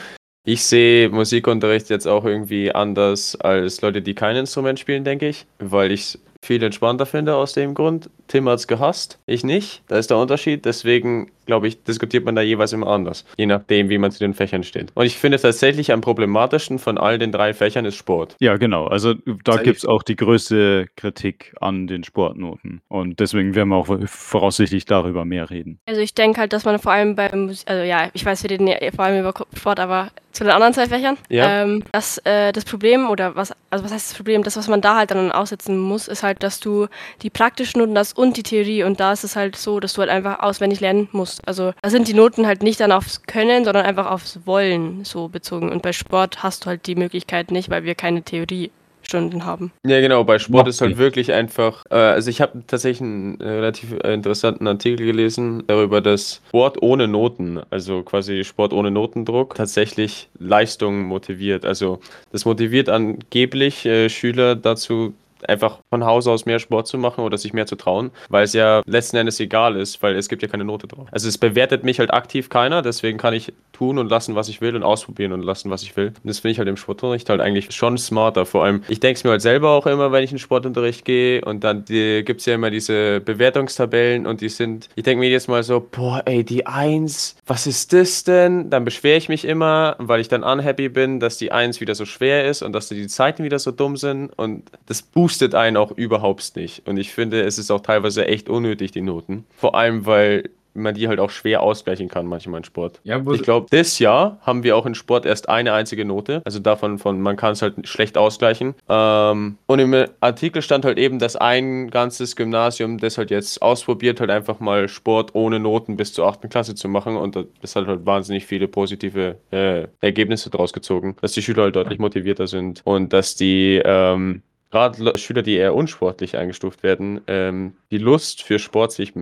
[0.44, 5.46] ich sehe Musikunterricht jetzt auch irgendwie anders als Leute, die kein Instrument spielen, denke ich,
[5.60, 8.10] weil ich viel entspannter finde aus dem Grund.
[8.28, 9.84] Tim hat es gehasst, ich nicht.
[9.88, 10.66] Da ist der Unterschied.
[10.66, 13.24] Deswegen, glaube ich, diskutiert man da jeweils immer anders.
[13.38, 14.92] Je nachdem, wie man zu den Fächern steht.
[14.96, 18.36] Und ich finde tatsächlich am problematischsten von all den drei Fächern ist Sport.
[18.40, 18.88] Ja, genau.
[18.88, 22.82] Also da gibt es auch die größte Kritik an den Sportnoten.
[22.88, 25.80] Und deswegen werden wir auch voraussichtlich darüber mehr reden.
[25.86, 28.50] Also ich denke halt, dass man vor allem beim Musik, also ja, ich weiß, wir
[28.50, 31.64] reden ja vor allem über Sport, aber zu den anderen zwei Fächern, Ja.
[31.64, 34.82] ähm, dass äh, das Problem oder was, also was heißt das Problem, das, was man
[34.82, 36.88] da halt dann aussetzen muss, ist halt, dass du
[37.22, 40.02] die praktischen Noten hast und die Theorie und da ist es halt so, dass du
[40.02, 41.48] halt einfach auswendig lernen musst.
[41.48, 45.28] Also da sind die Noten halt nicht dann aufs Können, sondern einfach aufs Wollen so
[45.28, 49.72] bezogen und bei Sport hast du halt die Möglichkeit nicht, weil wir keine Theoriestunden haben.
[49.86, 51.84] Ja, genau, bei Sport ist halt wirklich einfach.
[51.90, 56.82] Äh, also, ich habe tatsächlich einen äh, relativ äh, interessanten Artikel gelesen darüber, dass Sport
[56.82, 61.66] ohne Noten, also quasi Sport ohne Notendruck, tatsächlich Leistung motiviert.
[61.66, 62.00] Also,
[62.32, 65.14] das motiviert angeblich äh, Schüler dazu,
[65.50, 68.54] einfach von Haus aus mehr Sport zu machen oder sich mehr zu trauen, weil es
[68.54, 71.08] ja letzten Endes egal ist, weil es gibt ja keine Note drauf.
[71.12, 74.62] Also es bewertet mich halt aktiv keiner, deswegen kann ich tun und lassen, was ich
[74.62, 76.08] will und ausprobieren und lassen, was ich will.
[76.08, 78.46] Und das finde ich halt im Sportunterricht halt eigentlich schon smarter.
[78.46, 81.04] Vor allem, ich denke es mir halt selber auch immer, wenn ich in den Sportunterricht
[81.04, 85.30] gehe und dann gibt es ja immer diese Bewertungstabellen und die sind, ich denke mir
[85.30, 88.70] jetzt mal so, boah, ey, die Eins, was ist das denn?
[88.70, 92.06] Dann beschwere ich mich immer, weil ich dann unhappy bin, dass die Eins wieder so
[92.06, 95.92] schwer ist und dass die Zeiten wieder so dumm sind und das boostet einen auch
[95.92, 96.88] überhaupt nicht.
[96.88, 99.46] Und ich finde, es ist auch teilweise echt unnötig, die Noten.
[99.52, 103.00] Vor allem, weil man die halt auch schwer ausgleichen kann manchmal in Sport.
[103.04, 106.42] Ja, Ich glaube, das Jahr haben wir auch in Sport erst eine einzige Note.
[106.46, 108.76] Also davon von, man kann es halt schlecht ausgleichen.
[108.90, 114.20] Ähm, und im Artikel stand halt eben, dass ein ganzes Gymnasium das halt jetzt ausprobiert,
[114.20, 116.50] halt einfach mal Sport ohne Noten bis zur 8.
[116.50, 117.16] Klasse zu machen.
[117.16, 121.16] Und das hat halt wahnsinnig viele positive äh, Ergebnisse draus gezogen.
[121.22, 125.76] Dass die Schüler halt deutlich motivierter sind und dass die ähm, gerade Schüler, die eher
[125.76, 129.14] unsportlich eingestuft werden, ähm, die Lust für Sport sich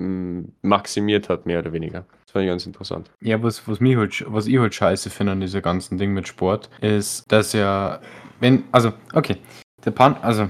[0.62, 2.06] maximiert hat, mehr oder weniger.
[2.26, 3.12] Das fand ich ganz interessant.
[3.22, 6.28] Ja, was, was, mich halt, was ich halt scheiße finde an diesem ganzen Ding mit
[6.28, 8.00] Sport, ist, dass ja,
[8.40, 9.38] wenn, also, okay,
[9.86, 10.50] der Pan, also,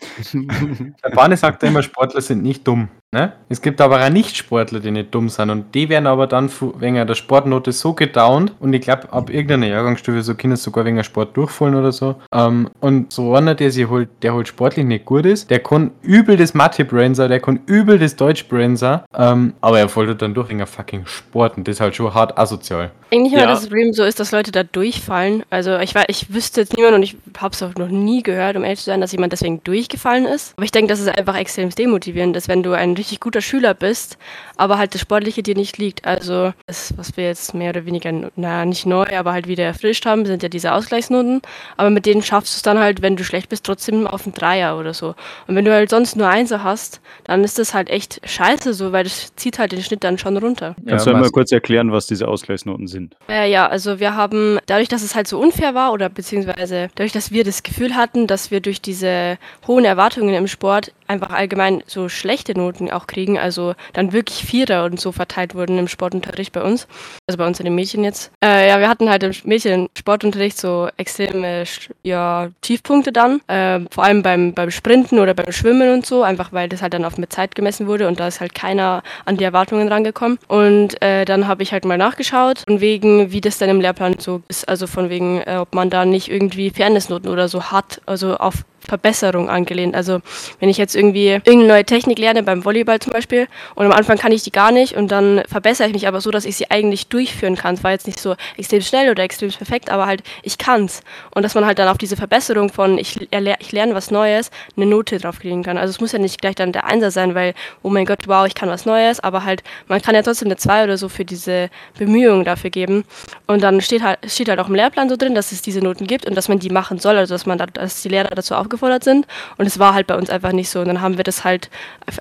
[0.32, 2.88] der Pane sagt ja immer, Sportler sind nicht dumm.
[3.12, 3.32] Ne?
[3.48, 6.94] Es gibt aber auch Nicht-Sportler, die nicht dumm sind und die werden aber dann wegen
[6.94, 11.36] der Sportnote so gedownt und ich glaube, ab irgendeiner Jahrgangsstufe so Kinder sogar wegen Sport
[11.36, 12.14] durchfallen oder so.
[12.32, 15.90] Ähm, und so einer, der sich halt, der halt sportlich nicht gut ist, der kann
[16.02, 20.32] übel das Mathe-Brain sein, der kann übel das Deutsch-Brain sein, ähm, aber er fällt dann
[20.32, 22.92] durch wegen fucking Sport und das ist halt schon hart asozial.
[23.12, 23.48] Eigentlich immer Ja.
[23.48, 25.42] das Problem so ist, dass Leute da durchfallen.
[25.50, 28.54] Also ich weiß, ich wüsste jetzt niemand und ich habe es auch noch nie gehört,
[28.56, 30.52] um ehrlich zu sein, dass jemand deswegen durchgefallen ist.
[30.56, 33.74] Aber ich denke, dass es einfach extrem demotivierend ist, wenn du ein richtig guter Schüler
[33.74, 34.18] bist,
[34.56, 36.06] aber halt das Sportliche dir nicht liegt.
[36.06, 40.06] Also das, was wir jetzt mehr oder weniger, na nicht neu, aber halt wieder erfrischt
[40.06, 41.42] haben, sind ja diese Ausgleichsnoten.
[41.76, 44.34] Aber mit denen schaffst du es dann halt, wenn du schlecht bist, trotzdem auf einen
[44.34, 45.14] Dreier oder so.
[45.46, 48.92] Und wenn du halt sonst nur Einser hast, dann ist das halt echt scheiße so,
[48.92, 50.76] weil das zieht halt den Schnitt dann schon runter.
[50.86, 53.16] Kannst du Ja, einmal kurz erklären, was diese Ausgleichsnoten sind?
[53.28, 57.12] Äh, ja, also wir haben, dadurch, dass es halt so unfair war oder beziehungsweise dadurch,
[57.12, 61.82] dass wir das Gefühl hatten, dass wir durch diese hohen Erwartungen im Sport einfach allgemein
[61.86, 66.52] so schlechte Noten auch kriegen, also dann wirklich Vierer und so verteilt wurden im Sportunterricht
[66.52, 66.86] bei uns,
[67.26, 68.30] also bei uns in den Mädchen jetzt.
[68.42, 71.64] Äh, ja, wir hatten halt im Mädchen-Sportunterricht so extreme
[72.04, 76.52] ja, Tiefpunkte dann, äh, vor allem beim, beim Sprinten oder beim Schwimmen und so, einfach
[76.52, 79.36] weil das halt dann auf mit Zeit gemessen wurde und da ist halt keiner an
[79.36, 80.38] die Erwartungen rangekommen.
[80.46, 84.20] Und äh, dann habe ich halt mal nachgeschaut, von wegen, wie das dann im Lehrplan
[84.20, 88.00] so ist, also von wegen, äh, ob man da nicht irgendwie Fairnessnoten oder so hat,
[88.06, 89.94] also auf Verbesserung angelehnt.
[89.94, 90.20] Also
[90.58, 94.18] wenn ich jetzt irgendwie irgendeine neue Technik lerne, beim Volleyball zum Beispiel, und am Anfang
[94.18, 96.70] kann ich die gar nicht und dann verbessere ich mich aber so, dass ich sie
[96.70, 97.76] eigentlich durchführen kann.
[97.76, 101.02] Es war jetzt nicht so extrem schnell oder extrem perfekt, aber halt ich kann's.
[101.34, 104.86] Und dass man halt dann auf diese Verbesserung von ich, ich lerne was Neues eine
[104.86, 105.78] Note drauf kriegen kann.
[105.78, 108.44] Also es muss ja nicht gleich dann der Einser sein, weil, oh mein Gott, wow,
[108.44, 111.24] ich kann was Neues, aber halt, man kann ja trotzdem eine 2 oder so für
[111.24, 113.04] diese Bemühungen dafür geben.
[113.46, 116.08] Und dann steht halt, steht halt auch im Lehrplan so drin, dass es diese Noten
[116.08, 118.54] gibt und dass man die machen soll, also dass man da, dass die Lehrer dazu
[118.54, 119.26] aufgefordert sind.
[119.58, 120.80] Und es war halt bei uns einfach nicht so.
[120.80, 121.70] Und dann haben wir das halt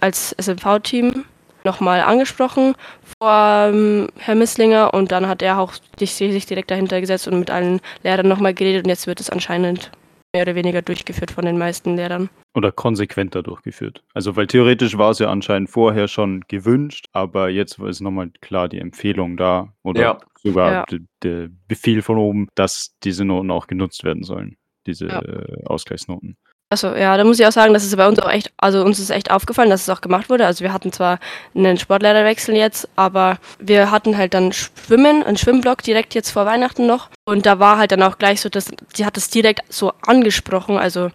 [0.02, 1.26] als SMV-Team
[1.64, 2.74] nochmal angesprochen
[3.22, 7.38] vor ähm, Herr Misslinger und dann hat er auch sich, sich direkt dahinter gesetzt und
[7.40, 9.92] mit allen Lehrern nochmal geredet und jetzt wird es anscheinend
[10.34, 12.30] mehr oder weniger durchgeführt von den meisten Lehrern.
[12.56, 14.04] Oder konsequenter durchgeführt.
[14.14, 18.70] Also, weil theoretisch war es ja anscheinend vorher schon gewünscht, aber jetzt ist nochmal klar
[18.70, 20.18] die Empfehlung da oder Ja.
[20.42, 20.86] sogar Ja.
[21.24, 24.56] der Befehl von oben, dass diese Noten auch genutzt werden sollen,
[24.88, 25.22] diese Ja.
[25.22, 26.38] äh, Ausgleichsnoten.
[26.72, 29.00] Also ja, da muss ich auch sagen, dass es bei uns auch echt, also uns
[29.00, 30.46] ist echt aufgefallen, dass es auch gemacht wurde.
[30.46, 31.20] Also wir hatten zwar
[31.56, 36.86] einen Sportlehrerwechsel jetzt, aber wir hatten halt dann Schwimmen, einen Schwimmblock direkt jetzt vor Weihnachten
[36.86, 37.10] noch.
[37.26, 40.78] Und da war halt dann auch gleich so, dass sie hat es direkt so angesprochen.
[40.78, 41.10] Also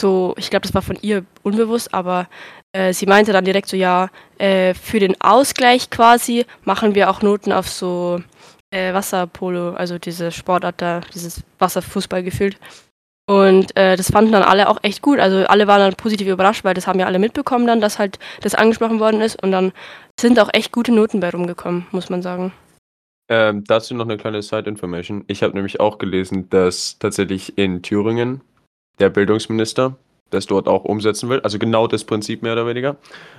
[0.00, 2.26] so, ich glaube, das war von ihr unbewusst, aber
[2.72, 7.20] äh, sie meinte dann direkt so, ja, äh, für den Ausgleich quasi machen wir auch
[7.20, 8.22] Noten auf so
[8.70, 12.58] äh, Wasserpolo, also diese Sportart da, dieses Wasserfußball gefühlt.
[13.26, 15.18] Und äh, das fanden dann alle auch echt gut.
[15.18, 18.18] Also alle waren dann positiv überrascht, weil das haben ja alle mitbekommen dann, dass halt
[18.42, 19.42] das angesprochen worden ist.
[19.42, 19.72] Und dann
[20.20, 22.52] sind auch echt gute Noten bei rumgekommen, muss man sagen.
[23.30, 25.24] Ähm, dazu noch eine kleine Side-Information.
[25.28, 28.42] Ich habe nämlich auch gelesen, dass tatsächlich in Thüringen
[28.98, 29.96] der Bildungsminister
[30.28, 31.40] das dort auch umsetzen will.
[31.40, 32.96] Also genau das Prinzip mehr oder weniger.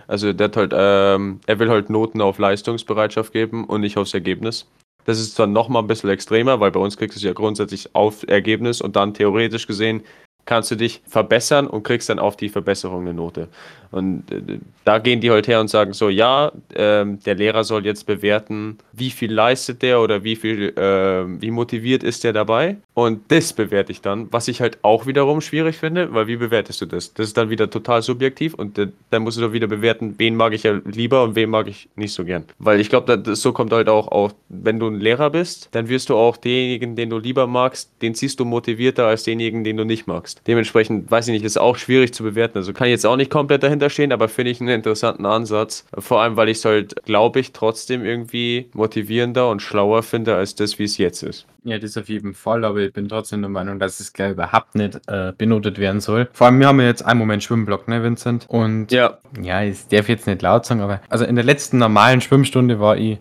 [0.07, 4.13] Also der hat halt, ähm, er will halt Noten auf Leistungsbereitschaft geben und nicht aufs
[4.15, 4.67] Ergebnis.
[5.05, 7.95] Das ist dann nochmal ein bisschen extremer, weil bei uns kriegst du es ja grundsätzlich
[7.95, 10.03] auf Ergebnis und dann theoretisch gesehen
[10.45, 13.49] kannst du dich verbessern und kriegst dann auf die Verbesserung eine Note.
[13.91, 17.85] Und äh, da gehen die halt her und sagen so, ja, ähm, der Lehrer soll
[17.85, 22.75] jetzt bewerten, wie viel leistet der oder wie viel, ähm, wie motiviert ist der dabei.
[22.93, 26.81] Und das bewerte ich dann, was ich halt auch wiederum schwierig finde, weil wie bewertest
[26.81, 27.13] du das?
[27.13, 30.35] Das ist dann wieder total subjektiv und äh, dann musst du doch wieder bewerten, wen
[30.35, 32.43] mag ich ja lieber und wen mag ich nicht so gern.
[32.59, 36.09] Weil ich glaube, so kommt halt auch, auch, wenn du ein Lehrer bist, dann wirst
[36.09, 39.85] du auch denjenigen, den du lieber magst, den ziehst du motivierter als denjenigen, den du
[39.85, 40.34] nicht magst.
[40.47, 42.57] Dementsprechend, weiß ich nicht, ist auch schwierig zu bewerten.
[42.57, 45.85] Also kann ich jetzt auch nicht komplett dahinter stehen, aber finde ich einen interessanten Ansatz.
[45.97, 50.55] Vor allem, weil ich es halt, glaube ich, trotzdem irgendwie motivierender und schlauer finde als
[50.55, 51.45] das, wie es jetzt ist.
[51.63, 54.75] Ja, das auf jeden Fall, aber ich bin trotzdem der Meinung, dass es gleich überhaupt
[54.75, 56.29] nicht äh, benotet werden soll.
[56.31, 58.45] Vor allem, wir haben ja jetzt einen Moment Schwimmblock, ne, Vincent?
[58.47, 62.21] Und Ja, ja, ich darf jetzt nicht laut sagen, aber also in der letzten normalen
[62.21, 63.17] Schwimmstunde war ich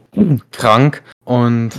[0.50, 1.71] krank und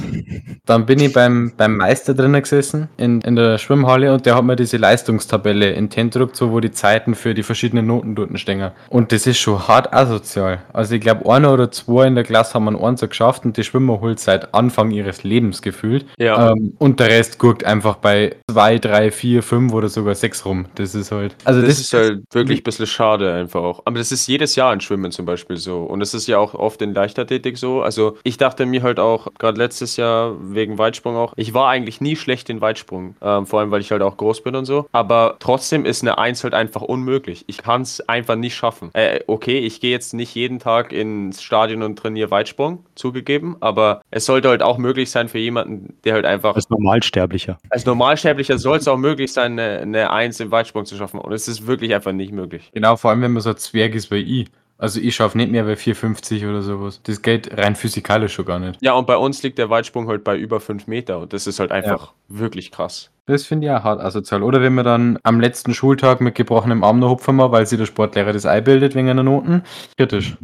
[0.66, 4.44] dann bin ich beim, beim Meister drinnen gesessen in, in der Schwimmhalle und der hat
[4.44, 8.38] mir diese Leistungstabelle in den gedruckt, so wo die Zeiten für die verschiedenen Noten dort
[8.40, 8.72] stehen.
[8.90, 10.60] Und das ist schon hart asozial.
[10.74, 13.64] Also ich glaube, einer oder zwei in der Klasse haben einen Einser geschafft und die
[13.64, 16.06] Schwimmer holt seit Anfang ihres Lebens gefühlt.
[16.18, 16.52] ja.
[16.52, 20.66] Ähm, und der Rest guckt einfach bei 2, 3, 4, 5 oder sogar 6 rum.
[20.76, 21.36] Das ist halt.
[21.46, 23.82] Also das, das, ist halt wirklich ein bisschen schade einfach auch.
[23.86, 25.84] Aber das ist jedes Jahr in Schwimmen zum Beispiel so.
[25.84, 27.82] Und das ist ja auch oft in Leichtathletik so.
[27.82, 32.02] Also ich dachte mir halt auch, gerade letztes Jahr wegen Weitsprung auch, ich war eigentlich
[32.02, 33.16] nie schlecht in Weitsprung.
[33.22, 34.88] Ähm, vor allem, weil ich halt auch groß bin und so.
[34.92, 37.44] Aber trotzdem ist eine Eins halt einfach unmöglich.
[37.48, 38.90] Ich kann es einfach nicht schaffen.
[38.94, 43.58] Äh, okay, ich gehe jetzt nicht jeden Tag ins Stadion und trainiere Weitsprung, zugegeben.
[43.60, 47.58] Aber es sollte halt auch möglich sein für jemanden, der halt einfach Als Normalsterblicher.
[47.70, 51.20] als Normalsterblicher soll es auch möglich sein, eine, eine Eins im Weitsprung zu schaffen.
[51.20, 52.72] Und es ist wirklich einfach nicht möglich.
[52.74, 54.48] genau, vor allem wenn man so ein Zwerg ist wie ich.
[54.78, 57.02] Also ich schaffe nicht mehr bei 4,50 oder sowas.
[57.04, 58.82] Das geht rein physikalisch schon gar nicht.
[58.82, 61.20] Ja, und bei uns liegt der Weitsprung halt bei über 5 Meter.
[61.20, 63.10] Und das ist halt einfach wirklich krass.
[63.26, 64.44] Das finde ich auch hart asozial.
[64.44, 67.80] Oder wenn man dann am letzten Schultag mit gebrochenem Arm noch hupfen mal, weil sich
[67.80, 69.64] der Sportlehrer das Ei bildet wegen einer Noten.
[69.98, 70.38] Kritisch.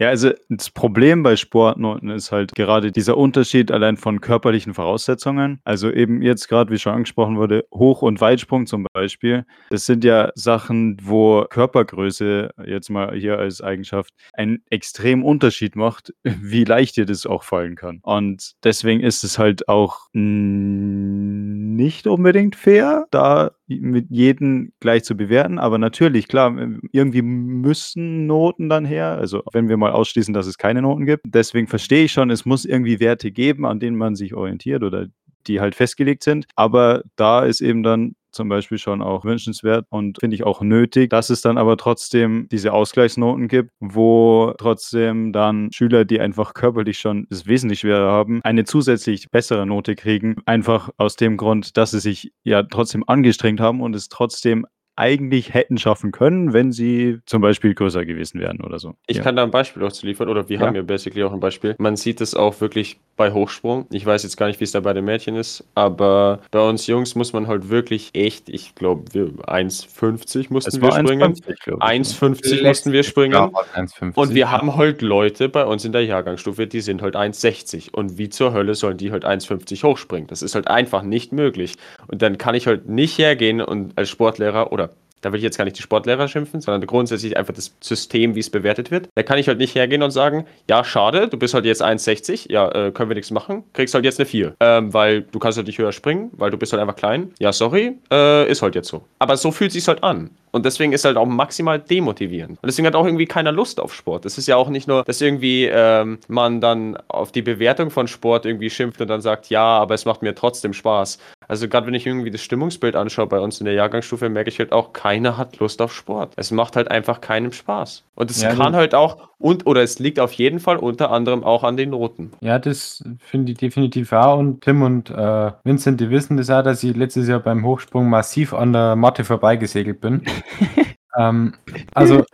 [0.00, 5.60] Ja, also das Problem bei Sportnoten ist halt gerade dieser Unterschied allein von körperlichen Voraussetzungen.
[5.64, 9.44] Also eben jetzt gerade, wie schon angesprochen wurde, Hoch- und Weitsprung zum Beispiel.
[9.70, 16.14] Das sind ja Sachen, wo Körpergröße jetzt mal hier als Eigenschaft einen extremen Unterschied macht,
[16.24, 18.00] wie leicht dir das auch fallen kann.
[18.02, 25.58] Und deswegen ist es halt auch nicht unbedingt fair, da mit jedem gleich zu bewerten.
[25.58, 26.56] Aber natürlich, klar,
[26.92, 29.18] irgendwie müssen Noten dann her.
[29.18, 31.24] Also wenn wir mal ausschließen, dass es keine Noten gibt.
[31.26, 35.06] Deswegen verstehe ich schon, es muss irgendwie Werte geben, an denen man sich orientiert oder
[35.46, 36.46] die halt festgelegt sind.
[36.56, 41.10] Aber da ist eben dann zum Beispiel schon auch wünschenswert und finde ich auch nötig,
[41.10, 46.98] dass es dann aber trotzdem diese Ausgleichsnoten gibt, wo trotzdem dann Schüler, die einfach körperlich
[46.98, 50.36] schon es wesentlich schwerer haben, eine zusätzlich bessere Note kriegen.
[50.46, 55.54] Einfach aus dem Grund, dass sie sich ja trotzdem angestrengt haben und es trotzdem eigentlich
[55.54, 58.94] hätten schaffen können, wenn sie zum Beispiel größer gewesen wären oder so.
[59.06, 59.22] Ich ja.
[59.22, 60.66] kann da ein Beispiel auch zu liefern, oder wir Ja.
[60.66, 61.76] haben ja basically auch ein Beispiel.
[61.78, 63.86] Man sieht es auch wirklich bei Hochsprung.
[63.90, 66.86] Ich weiß jetzt gar nicht, wie es da bei den Mädchen ist, aber bei uns
[66.86, 71.34] Jungs muss man halt wirklich echt, ich glaube, wir 1,50 mussten wir springen.
[71.34, 72.00] 1,50, glaube ich.
[72.00, 73.34] 1,50 mussten wir springen.
[73.34, 74.14] Ja, 1,50.
[74.14, 77.92] Und wir haben halt Leute bei uns in der Jahrgangsstufe, die sind halt 1,60.
[77.92, 80.28] Und wie zur Hölle sollen die halt 1,50 hochspringen?
[80.28, 81.74] Das ist halt einfach nicht möglich.
[82.06, 85.58] Und dann kann ich halt nicht hergehen und als Sportlehrer oder da will ich jetzt
[85.58, 89.08] gar nicht die Sportlehrer schimpfen, sondern grundsätzlich einfach das System, wie es bewertet wird.
[89.14, 92.50] Da kann ich halt nicht hergehen und sagen, ja, schade, du bist halt jetzt 1,60,
[92.50, 94.54] ja, äh, können wir nichts machen, kriegst halt jetzt eine 4.
[94.60, 97.32] Ähm, weil du kannst halt nicht höher springen, weil du bist halt einfach klein.
[97.38, 99.02] Ja, sorry, äh, ist halt jetzt so.
[99.18, 100.30] Aber so fühlt sich's halt an.
[100.52, 102.58] Und deswegen ist halt auch maximal demotivierend.
[102.62, 104.24] Und deswegen hat auch irgendwie keiner Lust auf Sport.
[104.24, 108.08] Das ist ja auch nicht nur, dass irgendwie ähm, man dann auf die Bewertung von
[108.08, 111.18] Sport irgendwie schimpft und dann sagt, ja, aber es macht mir trotzdem Spaß.
[111.46, 114.58] Also gerade wenn ich irgendwie das Stimmungsbild anschaue bei uns in der Jahrgangsstufe, merke ich
[114.58, 116.32] halt auch, keiner hat Lust auf Sport.
[116.36, 118.04] Es macht halt einfach keinem Spaß.
[118.14, 121.44] Und es Ja, kann halt auch, und oder es liegt auf jeden Fall unter anderem
[121.44, 122.32] auch an den Noten.
[122.40, 124.38] Ja, das finde ich definitiv auch.
[124.38, 128.08] Und Tim und äh, Vincent, die wissen das auch, dass ich letztes Jahr beim Hochsprung
[128.08, 130.22] massiv an der Matte vorbeigesegelt bin.
[131.18, 131.54] ähm,
[131.94, 132.24] also,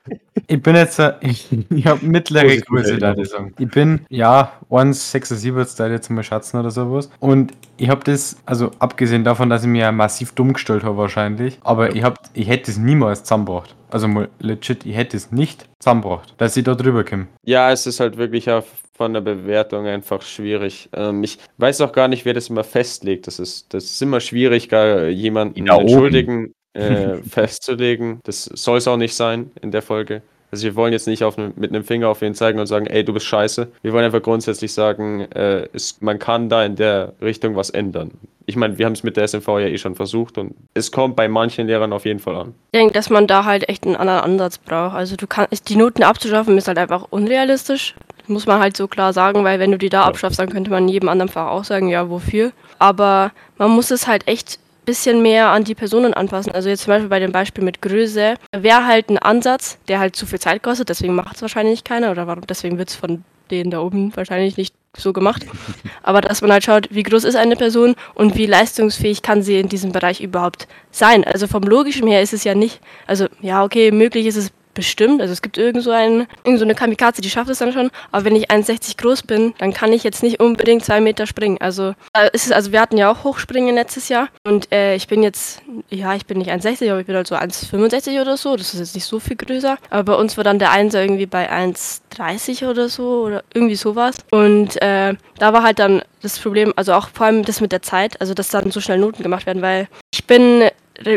[0.47, 3.55] ich bin jetzt, äh, ich, ich habe mittlere Größe, da ich sagen.
[3.59, 7.11] Ich bin, ja, 1,76, da jetzt mal schätzen oder sowas.
[7.21, 11.59] Und ich habe das, also abgesehen davon, dass ich mir massiv dumm gestellt habe wahrscheinlich,
[11.63, 13.75] aber ich, hab, ich hätte es niemals zusammengebracht.
[13.91, 17.29] Also mal legit, ich hätte es nicht zusammengebracht, dass ich da drüber komme.
[17.45, 18.63] Ja, es ist halt wirklich ja
[18.97, 20.89] von der Bewertung einfach schwierig.
[20.93, 23.27] Ähm, ich weiß auch gar nicht, wer das immer festlegt.
[23.27, 28.21] Das ist, das ist immer schwierig, gar jemanden entschuldigen äh, festzulegen.
[28.25, 30.23] Das soll es auch nicht sein in der Folge.
[30.55, 32.87] Also wir wollen jetzt nicht auf ne, mit einem Finger auf ihn zeigen und sagen,
[32.87, 33.67] ey, du bist scheiße.
[33.83, 38.13] Wir wollen einfach grundsätzlich sagen, äh, es, man kann da in der Richtung was ändern.
[38.47, 41.17] Ich meine, wir haben es mit der SMV ja eh schon versucht und es kommt
[41.17, 42.55] bei manchen Lehrern auf jeden Fall an.
[42.71, 44.95] Ich denke, dass man da halt echt einen anderen Ansatz braucht.
[44.95, 47.97] Also du kannst die Noten abzuschaffen ist halt einfach unrealistisch.
[48.19, 50.07] Das muss man halt so klar sagen, weil wenn du die da Ja.
[50.07, 52.53] abschaffst, dann könnte man in jedem anderen Fach auch sagen, ja, wofür.
[52.79, 56.53] Aber man muss es halt echt bisschen mehr an die Personen anpassen.
[56.53, 60.17] Also jetzt zum Beispiel bei dem Beispiel mit Größe wäre halt ein Ansatz, der halt
[60.17, 63.25] zu viel Zeit kostet, deswegen macht es wahrscheinlich keiner oder warum deswegen wird es von
[63.51, 65.45] denen da oben wahrscheinlich nicht so gemacht.
[66.03, 69.59] Aber dass man halt schaut, wie groß ist eine Person und wie leistungsfähig kann sie
[69.59, 71.25] in diesem Bereich überhaupt sein.
[71.25, 75.21] Also vom logischen her ist es ja nicht, also ja, okay, möglich ist es bestimmt.
[75.21, 77.91] Also es gibt irgend so, ein, irgend so eine Kamikaze, die schafft es dann schon.
[78.13, 81.59] Aber wenn ich 1,60 groß bin, dann kann ich jetzt nicht unbedingt zwei Meter springen.
[81.61, 84.29] Also äh, ist es, also wir hatten ja auch Hochspringen letztes Jahr.
[84.45, 87.37] Und äh, ich bin jetzt, ja, ich bin nicht 1,60, aber ich bin halt so
[87.37, 88.57] 1,65 oder so.
[88.57, 89.79] Das ist jetzt nicht so viel größer.
[89.91, 94.17] Aber bei uns war dann der Einser irgendwie bei 1,30 oder so oder irgendwie sowas.
[94.31, 97.83] Und äh, da war halt dann das Problem, also auch vor allem das mit der
[97.83, 100.71] Zeit, also dass dann so schnell Noten gemacht werden, weil ich bin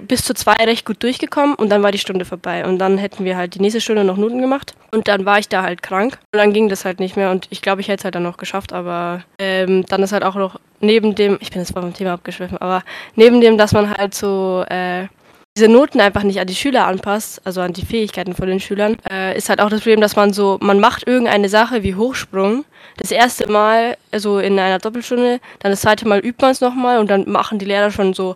[0.03, 2.65] bis zu zwei recht gut durchgekommen und dann war die Stunde vorbei.
[2.65, 4.73] Und dann hätten wir halt die nächste Stunde noch Noten gemacht.
[4.91, 6.17] Und dann war ich da halt krank.
[6.33, 7.31] Und dann ging das halt nicht mehr.
[7.31, 8.73] Und ich glaube, ich hätte es halt dann noch geschafft.
[8.73, 12.57] Aber ähm, dann ist halt auch noch neben dem, ich bin jetzt vom Thema abgeschwiffen,
[12.57, 12.83] aber
[13.15, 15.07] neben dem, dass man halt so äh,
[15.55, 18.97] diese Noten einfach nicht an die Schüler anpasst, also an die Fähigkeiten von den Schülern,
[19.09, 22.63] äh, ist halt auch das Problem, dass man so, man macht irgendeine Sache wie Hochsprung.
[22.97, 26.99] Das erste Mal, also in einer Doppelstunde, dann das zweite Mal übt man es nochmal
[26.99, 28.35] und dann machen die Lehrer schon so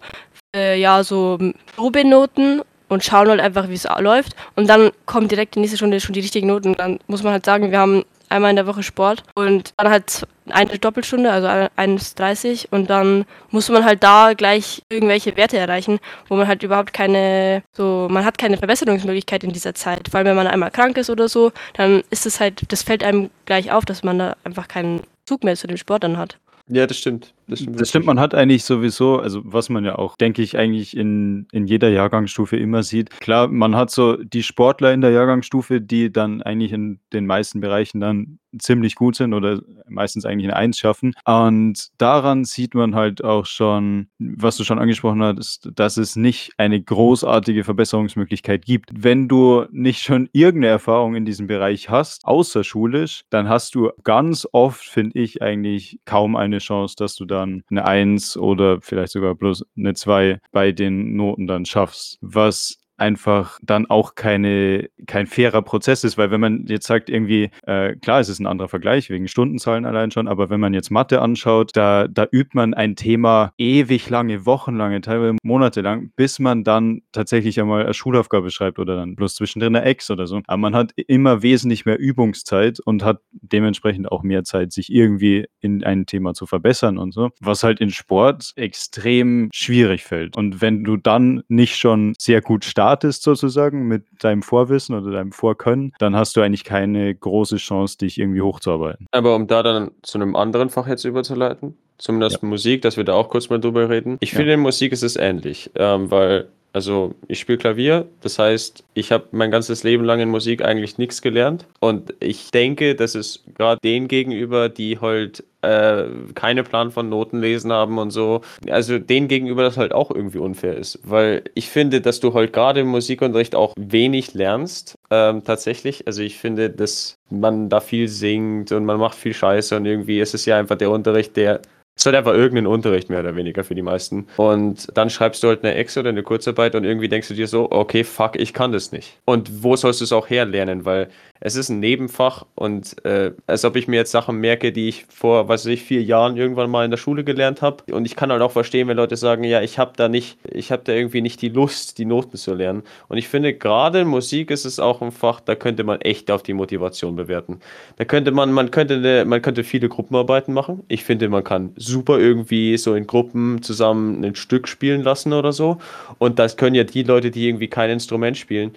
[0.56, 1.38] äh, ja, so
[1.76, 4.36] Probenoten und schauen halt einfach, wie es läuft.
[4.56, 6.70] Und dann kommt direkt die nächste Stunde schon die richtigen Noten.
[6.70, 9.90] Und dann muss man halt sagen, wir haben einmal in der Woche Sport und dann
[9.90, 16.00] halt eine Doppelstunde, also 1,30 und dann muss man halt da gleich irgendwelche Werte erreichen,
[16.28, 20.14] wo man halt überhaupt keine, so, man hat keine Verbesserungsmöglichkeit in dieser Zeit.
[20.14, 23.30] Allem, wenn man einmal krank ist oder so, dann ist es halt, das fällt einem
[23.46, 26.38] gleich auf, dass man da einfach keinen Zug mehr zu dem Sport dann hat.
[26.68, 27.34] Ja, das stimmt.
[27.52, 30.58] Das stimmt, das stimmt, man hat eigentlich sowieso, also was man ja auch, denke ich,
[30.58, 33.10] eigentlich in, in jeder Jahrgangsstufe immer sieht.
[33.20, 37.60] Klar, man hat so die Sportler in der Jahrgangsstufe, die dann eigentlich in den meisten
[37.60, 41.14] Bereichen dann ziemlich gut sind oder meistens eigentlich eine Eins schaffen.
[41.26, 46.52] Und daran sieht man halt auch schon, was du schon angesprochen hast, dass es nicht
[46.58, 48.90] eine großartige Verbesserungsmöglichkeit gibt.
[48.94, 54.48] Wenn du nicht schon irgendeine Erfahrung in diesem Bereich hast, außerschulisch, dann hast du ganz
[54.52, 59.36] oft, finde ich, eigentlich kaum eine Chance, dass du dann eine Eins oder vielleicht sogar
[59.36, 62.18] bloß eine Zwei bei den Noten dann schaffst.
[62.22, 67.50] Was einfach dann auch keine, kein fairer Prozess ist, weil wenn man jetzt sagt, irgendwie,
[67.66, 70.92] äh, klar, es ist ein anderer Vergleich wegen Stundenzahlen allein schon, aber wenn man jetzt
[70.92, 76.64] Mathe anschaut, da, da übt man ein Thema ewig lange, wochenlange, teilweise monatelang, bis man
[76.64, 80.42] dann tatsächlich einmal eine Schulaufgabe schreibt oder dann bloß zwischendrin eine Ex oder so.
[80.46, 85.48] Aber man hat immer wesentlich mehr Übungszeit und hat dementsprechend auch mehr Zeit, sich irgendwie
[85.60, 90.38] in ein Thema zu verbessern und so, was halt in Sport extrem schwierig fällt.
[90.38, 95.12] Und wenn du dann nicht schon sehr gut startest, startest sozusagen mit deinem Vorwissen oder
[95.12, 99.08] deinem Vorkönnen, dann hast du eigentlich keine große Chance, dich irgendwie hochzuarbeiten.
[99.12, 102.48] Aber um da dann zu einem anderen Fach jetzt überzuleiten, zumindest ja.
[102.48, 104.18] Musik, dass wir da auch kurz mal drüber reden.
[104.20, 104.38] Ich ja.
[104.38, 109.12] finde, in Musik ist es ähnlich, ähm, weil also ich spiele Klavier, das heißt, ich
[109.12, 111.66] habe mein ganzes Leben lang in Musik eigentlich nichts gelernt.
[111.80, 117.40] Und ich denke, dass es gerade denen gegenüber, die halt äh, keine Plan von Noten
[117.40, 121.00] lesen haben und so, also denen gegenüber das halt auch irgendwie unfair ist.
[121.04, 126.08] Weil ich finde, dass du halt gerade im Musikunterricht auch wenig lernst, ähm, tatsächlich.
[126.08, 130.20] Also ich finde, dass man da viel singt und man macht viel Scheiße und irgendwie
[130.20, 131.62] ist es ja einfach der Unterricht, der
[132.02, 134.28] es halt einfach irgendein Unterricht mehr oder weniger für die meisten.
[134.38, 137.48] Und dann schreibst du halt eine Ex oder eine Kurzarbeit und irgendwie denkst du dir
[137.48, 139.20] so, okay, fuck, ich kann das nicht.
[139.26, 140.86] Und wo sollst du es auch herlernen?
[140.86, 141.10] Weil
[141.44, 145.06] es ist ein Nebenfach und äh, als ob ich mir jetzt Sachen merke, die ich
[145.10, 147.84] vor, was weiß ich, vier Jahren irgendwann mal in der Schule gelernt habe.
[147.92, 150.72] Und ich kann halt auch verstehen, wenn Leute sagen, ja, ich habe da nicht, ich
[150.72, 152.84] habe da irgendwie nicht die Lust, die Noten zu lernen.
[153.08, 156.30] Und ich finde, gerade in Musik ist es auch ein Fach, da könnte man echt
[156.30, 157.60] auf die Motivation bewerten.
[157.98, 160.84] Da könnte man, man könnte, eine, man könnte viele Gruppenarbeiten machen.
[160.90, 165.52] Ich finde, man kann super irgendwie so in Gruppen zusammen ein Stück spielen lassen oder
[165.52, 165.78] so.
[166.18, 168.76] Und das können ja die Leute, die irgendwie kein Instrument spielen,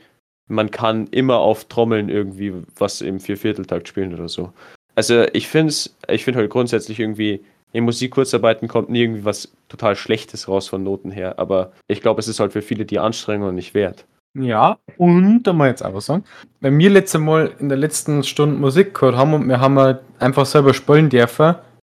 [0.49, 4.53] man kann immer auf Trommeln irgendwie was im Viervierteltakt spielen oder so.
[4.95, 9.53] Also ich finde es, ich finde halt grundsätzlich irgendwie, in Musikkurzarbeiten kommt nie irgendwie was
[9.69, 13.01] total Schlechtes raus von Noten her, aber ich glaube, es ist halt für viele die
[13.01, 14.07] Anstrengung nicht wert.
[14.37, 16.25] Ja, und da ich jetzt was sagen.
[16.61, 20.01] Wenn wir letzte Mal in der letzten Stunde Musik gehört haben und wir haben halt
[20.19, 21.55] einfach selber spielen dürfen,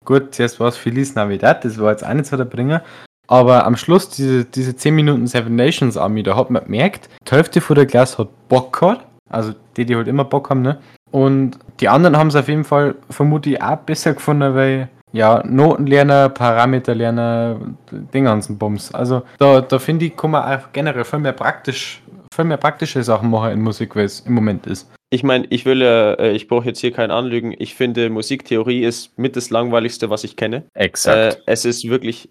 [0.09, 2.83] gut, zuerst war es Feliz Navidad, das war jetzt auch nicht so der Bringer,
[3.29, 7.31] aber am Schluss, diese, diese 10 Minuten Seven Nations Army, da hat man gemerkt, die
[7.31, 9.07] Hälfte von der Klasse hat Bock gehabt.
[9.31, 10.79] Also die, die halt immer Bock haben, ne?
[11.11, 16.31] Und die anderen haben es auf jeden Fall vermutlich auch besser gefunden, weil ja, Notenlerner,
[16.31, 17.57] Parameterlerner,
[17.91, 18.95] den ganzen Bums.
[18.95, 22.03] Also da, da finde ich, kann man auch generell viel mehr praktisch,
[22.35, 24.91] viel mehr praktische Sachen machen in Musik, weil es im Moment ist.
[25.11, 27.55] Ich meine, ich will, äh, ich brauche jetzt hier keinen anlügen.
[27.59, 30.65] Ich finde, Musiktheorie ist mit das langweiligste, was ich kenne.
[30.75, 31.37] Exakt.
[31.37, 32.29] Äh, es ist wirklich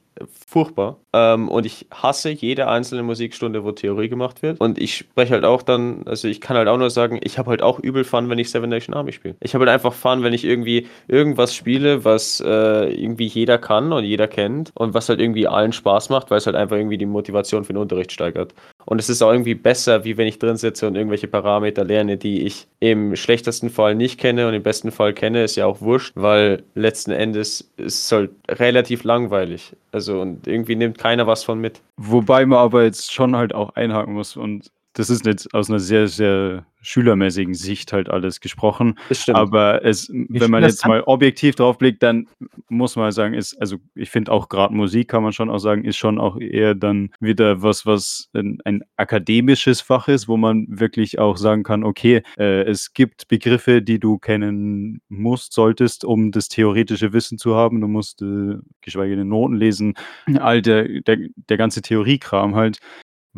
[0.48, 1.00] furchtbar.
[1.13, 4.60] Ähm, und ich hasse jede einzelne Musikstunde, wo Theorie gemacht wird.
[4.60, 7.50] Und ich spreche halt auch dann, also ich kann halt auch nur sagen, ich habe
[7.50, 9.36] halt auch übel Fun, wenn ich Seven Nation Army spiele.
[9.42, 13.92] Ich habe halt einfach Fun, wenn ich irgendwie irgendwas spiele, was äh, irgendwie jeder kann
[13.92, 16.98] und jeder kennt und was halt irgendwie allen Spaß macht, weil es halt einfach irgendwie
[16.98, 18.54] die Motivation für den Unterricht steigert.
[18.86, 22.17] Und es ist auch irgendwie besser, wie wenn ich drin sitze und irgendwelche Parameter lerne,
[22.17, 25.82] die ich im schlechtesten Fall nicht kenne und im besten Fall kenne, ist ja auch
[25.82, 29.75] wurscht, weil letzten Endes ist es halt relativ langweilig.
[29.92, 31.82] Also und irgendwie nimmt keiner was von mit.
[31.98, 35.79] Wobei man aber jetzt schon halt auch einhaken muss und das ist jetzt aus einer
[35.79, 38.98] sehr, sehr schülermäßigen Sicht halt alles gesprochen.
[39.10, 39.37] Das stimmt.
[39.37, 42.27] Aber es, wenn man jetzt mal objektiv drauf blickt, dann
[42.67, 45.83] muss man sagen, ist, also ich finde auch gerade Musik kann man schon auch sagen,
[45.83, 50.65] ist schon auch eher dann wieder was, was ein, ein akademisches Fach ist, wo man
[50.67, 56.31] wirklich auch sagen kann, okay, äh, es gibt Begriffe, die du kennen musst, solltest, um
[56.31, 57.81] das theoretische Wissen zu haben.
[57.81, 59.93] Du musst äh, geschweige denn Noten lesen,
[60.39, 62.79] all der, der, der ganze Theoriekram halt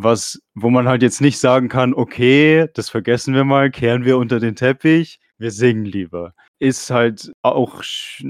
[0.02, 4.18] was, wo man halt jetzt nicht sagen kann, okay, das vergessen wir mal, kehren wir
[4.18, 6.34] unter den Teppich, wir singen lieber.
[6.60, 8.26] Ist halt auch sch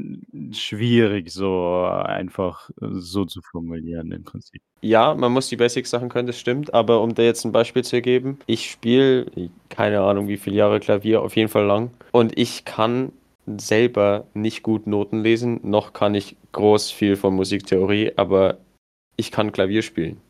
[0.52, 4.62] schwierig, so einfach so zu formulieren im Prinzip.
[4.82, 8.02] Ja, man muss die Basic-Sachen können, das stimmt, aber um dir jetzt ein Beispiel zu
[8.02, 9.26] geben, ich spiele,
[9.70, 13.12] keine Ahnung wie viele Jahre Klavier, auf jeden Fall lang, und ich kann
[13.58, 18.58] selber nicht gut Noten lesen, noch kann ich groß viel von Musiktheorie, aber
[19.18, 20.22] ich kann Klavier spielen.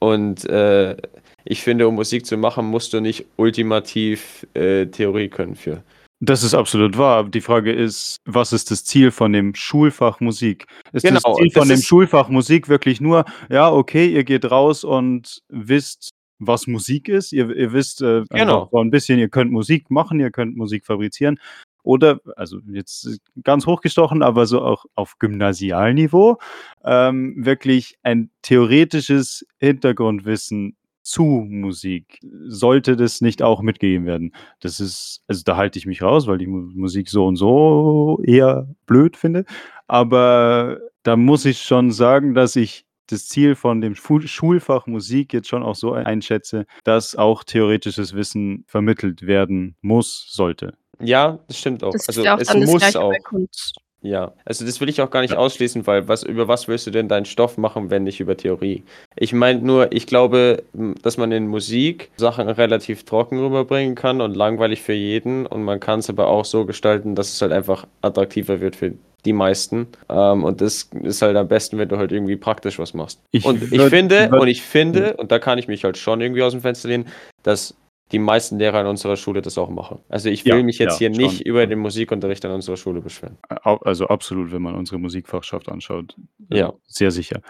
[0.00, 0.96] Und äh,
[1.44, 5.82] ich finde, um Musik zu machen, musst du nicht ultimativ äh, Theorie können für.
[6.20, 7.24] Das ist absolut wahr.
[7.28, 10.66] Die Frage ist, was ist das Ziel von dem Schulfach Musik?
[10.92, 14.24] Ist Genau, das Ziel das von dem ist- Schulfach Musik wirklich nur, ja, okay, ihr
[14.24, 17.32] geht raus und wisst, was Musik ist?
[17.32, 18.68] Ihr, ihr wisst äh, Genau.
[18.72, 21.38] so ein bisschen, ihr könnt Musik machen, ihr könnt Musik fabrizieren.
[21.88, 26.36] Oder, also jetzt ganz hochgestochen, aber so auch auf Gymnasialniveau,
[26.84, 32.18] ähm, wirklich ein theoretisches Hintergrundwissen zu Musik.
[32.46, 34.34] Sollte das nicht auch mitgegeben werden?
[34.60, 38.20] Das ist, also da halte ich mich raus, weil ich Mu- Musik so und so
[38.22, 39.46] eher blöd finde.
[39.86, 45.32] Aber da muss ich schon sagen, dass ich das Ziel von dem Schu- Schulfach Musik
[45.32, 50.74] jetzt schon auch so einschätze, dass auch theoretisches Wissen vermittelt werden muss, sollte.
[51.00, 51.92] Ja, das stimmt auch.
[51.92, 53.10] Das ist also ja auch es muss auch.
[53.10, 53.74] bei Kunst.
[54.00, 56.92] Ja, also das will ich auch gar nicht ausschließen, weil was über was willst du
[56.92, 58.84] denn deinen Stoff machen, wenn nicht über Theorie?
[59.16, 60.62] Ich meine nur, ich glaube,
[61.02, 65.80] dass man in Musik Sachen relativ trocken rüberbringen kann und langweilig für jeden und man
[65.80, 68.94] kann es aber auch so gestalten, dass es halt einfach attraktiver wird für
[69.24, 69.88] die meisten.
[70.08, 73.20] Ähm, und das ist halt am besten, wenn du halt irgendwie praktisch was machst.
[73.32, 76.20] Ich und ich würd- finde, und ich finde, und da kann ich mich halt schon
[76.20, 77.08] irgendwie aus dem Fenster lehnen,
[77.42, 77.74] dass
[78.12, 79.98] die meisten Lehrer in unserer Schule das auch machen.
[80.08, 81.24] Also ich will Ja, mich jetzt ja, hier schon.
[81.24, 83.36] nicht über den Musikunterricht an unserer Schule beschweren.
[83.62, 86.16] Also absolut, wenn man unsere Musikfachschaft anschaut.
[86.50, 86.72] äh, Ja.
[86.86, 87.40] Sehr sicher.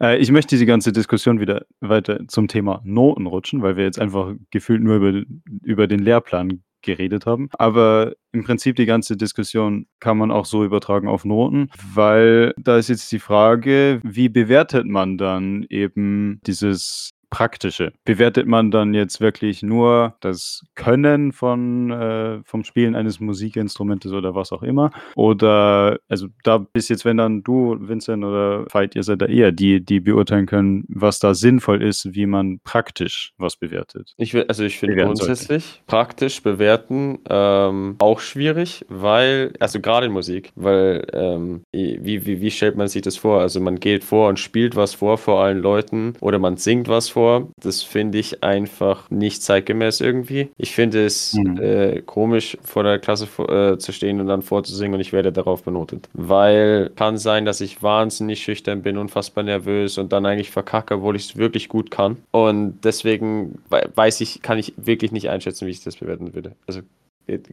[0.00, 3.98] Äh, Ich möchte diese ganze Diskussion wieder weiter zum Thema Noten rutschen, weil wir jetzt
[4.00, 5.22] einfach gefühlt nur über,
[5.62, 7.48] über den Lehrplan geredet haben.
[7.58, 12.76] Aber im Prinzip die ganze Diskussion kann man auch so übertragen auf Noten, weil da
[12.78, 17.92] ist jetzt die Frage, wie bewertet man dann eben dieses Praktische?
[18.04, 24.34] Bewertet man dann jetzt wirklich nur das Können von, äh, vom Spielen eines Musikinstrumentes oder
[24.34, 24.90] was auch immer?
[25.14, 29.52] Oder, also da bist jetzt, wenn dann du, Vincent oder Veit, ihr seid da eher
[29.52, 34.14] die, die beurteilen können, was da sinnvoll ist, wie man praktisch was bewertet.
[34.16, 35.32] Ich will, also ich finde Bewerten sollte.
[35.32, 42.40] grundsätzlich praktisch bewerten ähm, auch schwierig, weil, also gerade in Musik, weil ähm, wie, wie,
[42.40, 43.40] wie stellt man sich das vor?
[43.40, 47.08] Also man geht vor und spielt was vor vor allen Leuten oder man singt was
[47.08, 47.25] vor.
[47.60, 50.50] Das finde ich einfach nicht zeitgemäß irgendwie.
[50.56, 51.58] Ich finde es Mhm.
[51.60, 55.62] äh, komisch, vor der Klasse äh, zu stehen und dann vorzusingen und ich werde darauf
[55.62, 56.08] benotet.
[56.12, 61.16] Weil kann sein, dass ich wahnsinnig schüchtern bin, unfassbar nervös und dann eigentlich verkacke, obwohl
[61.16, 62.16] ich es wirklich gut kann.
[62.30, 66.52] Und deswegen wei- weiß ich, kann ich wirklich nicht einschätzen, wie ich das bewerten würde.
[66.66, 66.80] Also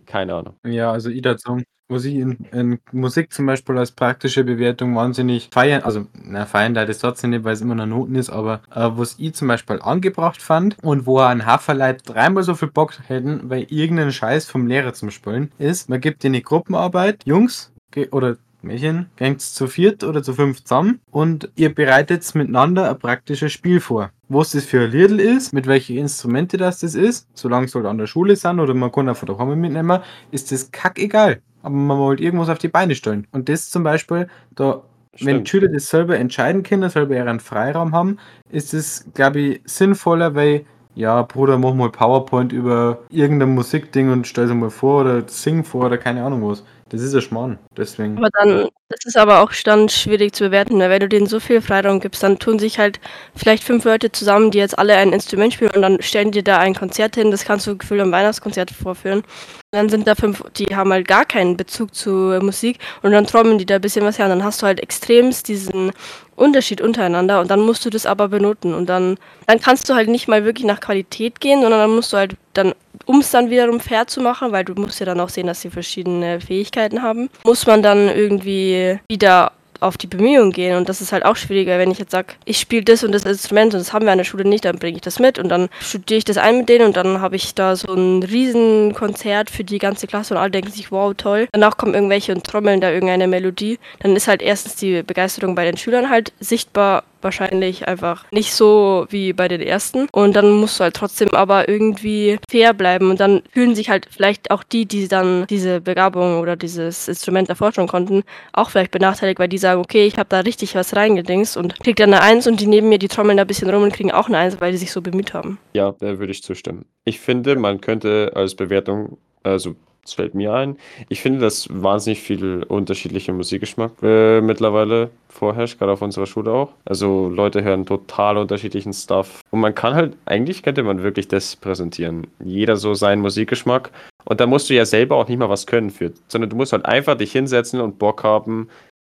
[0.05, 0.55] keine Ahnung.
[0.65, 1.59] Ja, also ich dazu,
[1.89, 6.73] was ich in, in Musik zum Beispiel als praktische Bewertung wahnsinnig feiern, also na, feiern
[6.73, 9.47] da das trotzdem nicht, weil es immer noch Noten ist, aber äh, was ich zum
[9.47, 14.45] Beispiel angebracht fand und wo ein Haferleit dreimal so viel Bock hätten, weil irgendein Scheiß
[14.45, 17.71] vom Lehrer zum Spielen ist, man gibt dir eine Gruppenarbeit, Jungs
[18.11, 23.51] oder Mädchen, gängt zu viert oder zu fünf zusammen und ihr bereitet miteinander ein praktisches
[23.51, 24.11] Spiel vor.
[24.29, 27.85] Was das für ein Liedl ist, mit welchen Instrumente das das ist, solange es halt
[27.85, 30.01] an der Schule sind oder man kann auch von mitnehmen,
[30.31, 31.41] ist das kackegal.
[31.61, 33.27] Aber man wollte irgendwas auf die Beine stellen.
[33.31, 34.83] Und das zum Beispiel, da,
[35.13, 35.47] wenn Stimmt.
[35.47, 38.17] die Schüler das selber entscheiden können, selber ihren Freiraum haben,
[38.49, 44.27] ist es, glaube ich, sinnvoller, weil ja, Bruder, mach mal PowerPoint über irgendein Musikding und
[44.27, 46.63] stell es mal vor oder sing vor oder keine Ahnung was.
[46.93, 47.57] Das ist ja Schmarrn.
[47.75, 48.19] Deswegen.
[48.19, 51.39] Aber dann, das ist aber auch dann schwierig zu bewerten, weil wenn du denen so
[51.39, 52.99] viel Freiraum gibst, dann tun sich halt
[53.35, 56.59] vielleicht fünf Leute zusammen, die jetzt alle ein Instrument spielen und dann stellen die da
[56.59, 59.23] ein Konzert hin, das kannst du gefühlt am Weihnachtskonzert vorführen.
[59.71, 63.57] Dann sind da fünf, die haben halt gar keinen Bezug zu Musik und dann trommeln
[63.57, 65.93] die da ein bisschen was her und dann hast du halt extremst diesen
[66.35, 69.17] Unterschied untereinander und dann musst du das aber benoten und dann,
[69.47, 72.35] dann kannst du halt nicht mal wirklich nach Qualität gehen, sondern dann musst du halt
[72.53, 72.75] dann,
[73.05, 75.61] um es dann wiederum fair zu machen, weil du musst ja dann auch sehen, dass
[75.61, 79.51] sie verschiedene Fähigkeiten haben, muss man dann irgendwie wieder
[79.83, 80.77] auf die Bemühungen gehen.
[80.77, 83.25] Und das ist halt auch schwieriger, wenn ich jetzt sage, ich spiele das und das
[83.25, 85.49] Instrument und das haben wir an der Schule nicht, dann bringe ich das mit und
[85.49, 89.49] dann studiere ich das ein mit denen und dann habe ich da so ein Riesenkonzert
[89.49, 91.47] für die ganze Klasse und alle denken sich, wow, toll.
[91.51, 93.77] Danach kommen irgendwelche und trommeln da irgendeine Melodie.
[93.99, 99.05] Dann ist halt erstens die Begeisterung bei den Schülern halt sichtbar wahrscheinlich einfach nicht so
[99.09, 100.07] wie bei den ersten.
[100.11, 103.09] Und dann musst du halt trotzdem aber irgendwie fair bleiben.
[103.09, 107.49] Und dann fühlen sich halt vielleicht auch die, die dann diese Begabung oder dieses Instrument
[107.49, 111.57] erforschen konnten, auch vielleicht benachteiligt, weil die sagen, okay, ich habe da richtig was reingedingst
[111.57, 113.83] und krieg dann eine Eins und die neben mir, die trommeln da ein bisschen rum
[113.83, 115.59] und kriegen auch eine Eins, weil die sich so bemüht haben.
[115.73, 116.85] Ja, da würde ich zustimmen.
[117.05, 120.77] Ich finde, man könnte als Bewertung, also das fällt mir ein.
[121.09, 126.73] Ich finde, dass wahnsinnig viel unterschiedlicher Musikgeschmack äh, mittlerweile vorherrscht, gerade auf unserer Schule auch.
[126.85, 129.41] Also Leute hören total unterschiedlichen Stuff.
[129.51, 132.27] Und man kann halt, eigentlich könnte man wirklich das präsentieren.
[132.43, 133.91] Jeder so seinen Musikgeschmack.
[134.25, 136.73] Und da musst du ja selber auch nicht mal was können für, sondern du musst
[136.73, 138.69] halt einfach dich hinsetzen und Bock haben,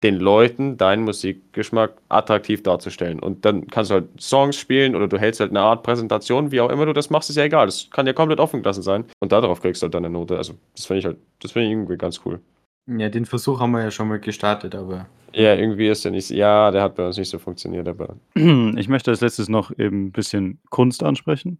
[0.03, 3.19] den Leuten deinen Musikgeschmack attraktiv darzustellen.
[3.19, 6.61] Und dann kannst du halt Songs spielen oder du hältst halt eine Art Präsentation, wie
[6.61, 7.65] auch immer du das machst, ist ja egal.
[7.65, 9.05] Das kann ja komplett offen gelassen sein.
[9.19, 10.37] Und darauf kriegst du halt deine Note.
[10.37, 12.39] Also, das finde ich halt, das finde ich irgendwie ganz cool.
[12.87, 15.07] Ja, den Versuch haben wir ja schon mal gestartet, aber.
[15.33, 18.15] Ja, irgendwie ist der nicht, ja, der hat bei uns nicht so funktioniert, aber.
[18.77, 21.59] Ich möchte als letztes noch eben ein bisschen Kunst ansprechen,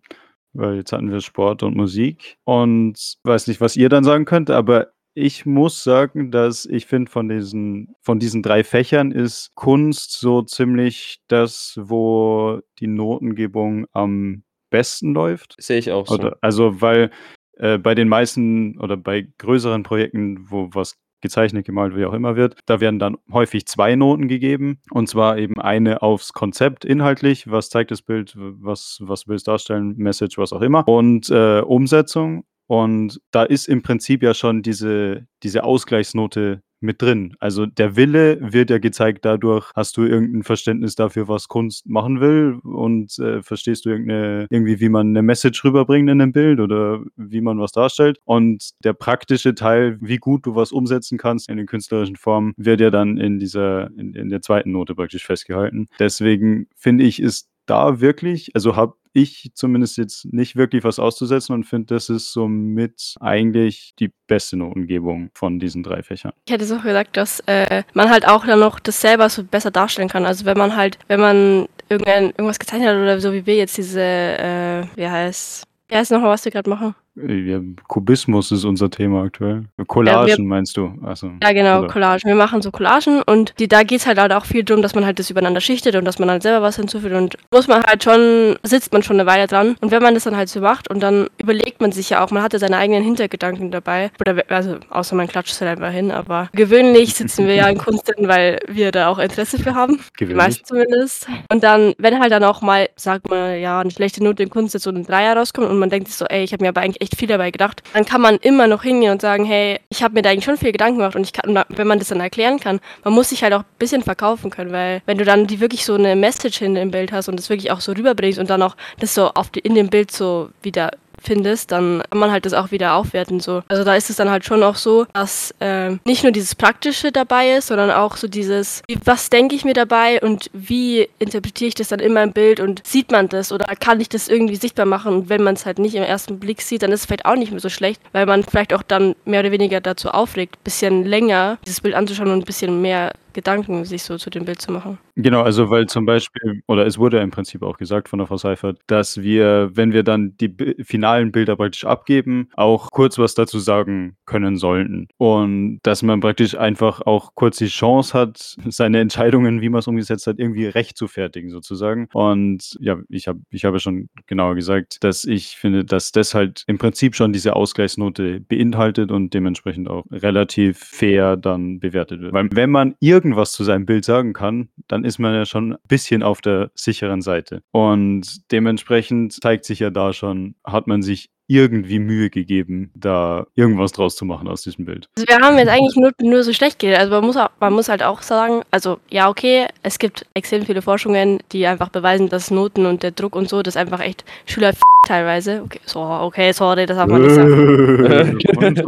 [0.54, 4.52] weil jetzt hatten wir Sport und Musik und weiß nicht, was ihr dann sagen könnt,
[4.52, 10.12] aber ich muss sagen, dass ich finde, von diesen, von diesen drei Fächern ist Kunst
[10.20, 15.56] so ziemlich das, wo die Notengebung am besten läuft.
[15.58, 16.14] Sehe ich auch so.
[16.14, 17.10] Oder, also, weil
[17.54, 22.36] äh, bei den meisten oder bei größeren Projekten, wo was gezeichnet, gemalt, wie auch immer
[22.36, 22.56] wird.
[22.68, 24.82] Da werden dann häufig zwei Noten gegeben.
[24.92, 29.44] Und zwar eben eine aufs Konzept inhaltlich, was zeigt das Bild, was, was will es
[29.44, 30.88] darstellen, Message, was auch immer.
[30.88, 32.44] Und äh, Umsetzung.
[32.68, 37.36] Und da ist im Prinzip ja schon diese, diese Ausgleichsnote mit drin.
[37.40, 42.22] Also der Wille wird ja gezeigt dadurch, hast du irgendein Verständnis dafür, was Kunst machen
[42.22, 46.60] will und äh, verstehst du irgendeine, irgendwie, wie man eine Message rüberbringt in einem Bild
[46.60, 48.20] oder wie man was darstellt.
[48.26, 52.80] Und der praktische Teil, wie gut du was umsetzen kannst in den künstlerischen Formen, wird
[52.80, 55.88] ja dann in dieser, in, in der zweiten Note praktisch festgehalten.
[56.00, 61.54] Deswegen finde ich, ist da wirklich, also habe ich zumindest jetzt nicht wirklich was auszusetzen
[61.54, 66.34] und finde, das ist somit eigentlich die beste Notengebung von diesen drei Fächern.
[66.46, 69.72] Ich hätte so gesagt, dass äh, man halt auch dann noch das selber so besser
[69.72, 70.26] darstellen kann.
[70.26, 73.78] Also wenn man halt, wenn man irgendein, irgendwas gezeichnet hat oder so wie wir jetzt
[73.78, 76.94] diese, äh, wie heißt, wie heißt nochmal, was wir gerade machen?
[77.26, 79.64] Ja, Kubismus ist unser Thema aktuell.
[79.88, 80.94] Collagen ja, wir, meinst du?
[81.04, 81.32] Achso.
[81.42, 81.88] Ja, genau, oder?
[81.88, 82.28] Collagen.
[82.28, 84.94] Wir machen so Collagen und die, da geht es halt, halt auch viel darum, dass
[84.94, 87.84] man halt das übereinander schichtet und dass man halt selber was hinzufügt und muss man
[87.84, 90.62] halt schon, sitzt man schon eine Weile dran und wenn man das dann halt so
[90.62, 94.44] macht und dann überlegt man sich ja auch, man hatte seine eigenen Hintergedanken dabei, oder
[94.50, 98.08] also außer man klatscht es halt einfach hin, aber gewöhnlich sitzen wir ja in Kunst
[98.08, 100.00] drin, weil wir da auch Interesse für haben.
[100.18, 100.38] Gewöhnlich.
[100.38, 101.28] Meist zumindest.
[101.52, 104.74] Und dann, wenn halt dann auch mal, sagt man, ja, eine schlechte Note in Kunst
[104.74, 106.82] jetzt so ein Dreier rauskommt und man denkt sich so, ey, ich habe mir aber
[106.82, 107.82] eigentlich echt viel dabei gedacht.
[107.94, 110.58] Dann kann man immer noch hingehen und sagen, hey, ich habe mir da eigentlich schon
[110.58, 113.44] viel Gedanken gemacht und ich kann, wenn man das dann erklären kann, man muss sich
[113.44, 116.62] halt auch ein bisschen verkaufen können, weil wenn du dann die wirklich so eine Message
[116.62, 119.30] in dem Bild hast und das wirklich auch so rüberbringst und dann auch das so
[119.30, 120.92] auf die, in dem Bild so wieder
[121.22, 123.40] findest, dann kann man halt das auch wieder aufwerten.
[123.40, 123.64] So.
[123.68, 127.12] Also da ist es dann halt schon auch so, dass äh, nicht nur dieses Praktische
[127.12, 131.76] dabei ist, sondern auch so dieses, was denke ich mir dabei und wie interpretiere ich
[131.76, 134.86] das dann in meinem Bild und sieht man das oder kann ich das irgendwie sichtbar
[134.86, 137.26] machen und wenn man es halt nicht im ersten Blick sieht, dann ist es vielleicht
[137.26, 140.56] auch nicht mehr so schlecht, weil man vielleicht auch dann mehr oder weniger dazu aufregt,
[140.58, 144.46] ein bisschen länger dieses Bild anzuschauen und ein bisschen mehr Gedanken sich so zu dem
[144.46, 144.98] Bild zu machen.
[145.16, 148.38] Genau, also weil zum Beispiel, oder es wurde im Prinzip auch gesagt von der Frau
[148.38, 153.60] Seifert, dass wir, wenn wir dann die finalen Bilder praktisch abgeben, auch kurz was dazu
[153.60, 155.08] sagen können sollten.
[155.18, 159.88] Und dass man praktisch einfach auch kurz die Chance hat, seine Entscheidungen, wie man es
[159.88, 162.10] umgesetzt hat, irgendwie recht zu fertigen sozusagen.
[162.14, 166.34] Und ja, ich habe ich hab ja schon genauer gesagt, dass ich finde, dass das
[166.34, 172.34] halt im Prinzip schon diese Ausgleichsnote beinhaltet und dementsprechend auch relativ fair dann bewertet wird.
[172.34, 175.74] Weil wenn man irgendwie irgendwas zu seinem Bild sagen kann, dann ist man ja schon
[175.74, 177.62] ein bisschen auf der sicheren Seite.
[177.72, 183.92] Und dementsprechend zeigt sich ja da schon, hat man sich irgendwie Mühe gegeben, da irgendwas
[183.92, 185.10] draus zu machen aus diesem Bild.
[185.18, 187.00] Also wir haben jetzt eigentlich nur, nur so schlecht geredet.
[187.00, 190.66] Also man muss, auch, man muss halt auch sagen, also ja, okay, es gibt extrem
[190.66, 194.24] viele Forschungen, die einfach beweisen, dass Noten und der Druck und so, das einfach echt
[194.46, 194.74] Schüler
[195.08, 195.62] teilweise.
[195.64, 198.38] Okay, so, okay, sorry, das darf man nicht sagen.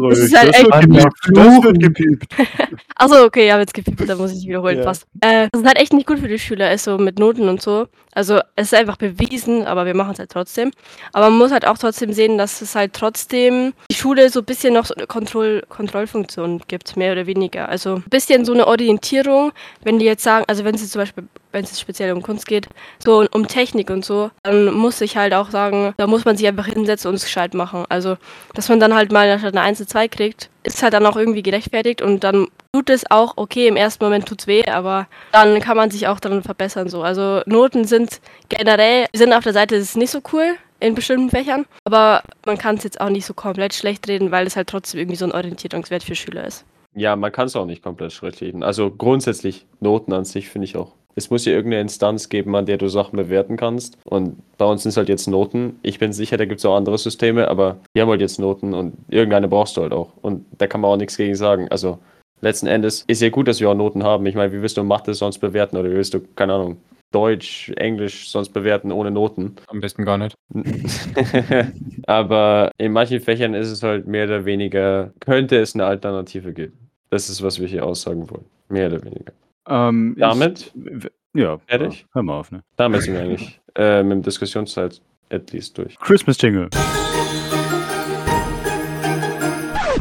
[0.10, 2.26] das ist halt echt das wird gepiept.
[2.96, 4.84] Achso, okay, ja, jetzt gepiept, da muss ich wiederholen, Ja.
[4.84, 5.08] fast.
[5.22, 7.62] Äh, das ist halt echt nicht gut für die Schüler, ist so mit Noten und
[7.62, 7.88] so.
[8.14, 10.72] Also es ist einfach bewiesen, aber wir machen es halt trotzdem.
[11.14, 14.46] Aber man muss halt auch trotzdem sehen, dass es halt trotzdem die Schule so ein
[14.46, 17.70] bisschen noch so eine Kontroll Kontrollfunktion gibt, mehr oder weniger.
[17.70, 19.52] Also ein bisschen so eine Orientierung,
[19.84, 22.68] wenn die jetzt sagen, also wenn es zum Beispiel, wenn es speziell um Kunst geht,
[23.04, 26.48] so um Technik und so, dann muss ich halt auch sagen, da muss man sich
[26.48, 27.86] einfach hinsetzen und es gescheit machen.
[27.90, 28.18] Also,
[28.54, 31.44] dass man dann halt mal eine 1 eine 2 kriegt, ist halt dann auch irgendwie
[31.44, 35.78] gerechtfertigt und dann tut es auch, okay, im ersten Moment tut's weh, aber dann kann
[35.78, 37.02] man sich auch daran verbessern so.
[37.02, 41.66] Also Noten sind generell, sind auf der Seite ist nicht so cool in bestimmten Fächern,
[41.84, 45.00] aber man kann es jetzt auch nicht so komplett schlecht reden, weil es halt trotzdem
[45.00, 46.66] irgendwie so ein Orientierungswert für Schüler ist.
[46.96, 48.64] Ja, man kann es auch nicht komplett schlecht reden.
[48.64, 50.94] Also grundsätzlich Noten an sich finde ich auch.
[51.16, 53.98] Es muss ja irgendeine Instanz geben, an der du Sachen bewerten kannst.
[54.06, 55.80] Und bei uns sind es halt jetzt Noten.
[55.82, 58.74] Ich bin sicher, da gibt es auch andere Systeme, aber wir haben halt jetzt Noten
[58.74, 60.12] und irgendeine brauchst du halt auch.
[60.22, 61.68] Und da kann man auch nichts gegen sagen.
[61.70, 62.00] Also
[62.42, 64.26] letzten Endes ist ja gut, dass wir auch Noten haben.
[64.26, 66.78] Ich meine, wie willst du Mathe sonst bewerten oder wie willst du, keine Ahnung,
[67.12, 69.56] Deutsch, Englisch sonst bewerten ohne Noten?
[69.68, 70.36] Am besten gar nicht.
[72.08, 76.90] Aber in manchen Fächern ist es halt mehr oder weniger, könnte es eine Alternative geben.
[77.10, 78.46] Das ist, was wir hier aussagen wollen.
[78.70, 79.34] Mehr oder weniger.
[79.70, 80.72] Ähm, ich- Damit?
[80.76, 82.06] w- Ja, Fertig?
[82.14, 82.64] Hör mal auf, ne?
[82.76, 85.00] Damit sind wir eigentlich äh, mit dem Diskussionszeit
[85.32, 85.98] at least durch.
[86.00, 86.70] Christmas Jingle.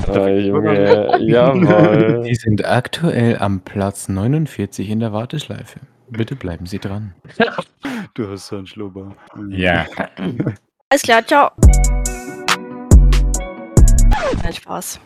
[0.08, 2.22] Äh, Junge, jawohl.
[2.26, 5.80] Die sind aktuell am Platz 49 in der Warteschleife.
[6.08, 7.14] Bitte bleiben Sie dran.
[8.14, 9.14] Du hast so einen Schlubber.
[9.50, 9.86] Ja.
[10.88, 11.50] Alles klar, ciao.
[14.48, 15.00] Nein, Spaß.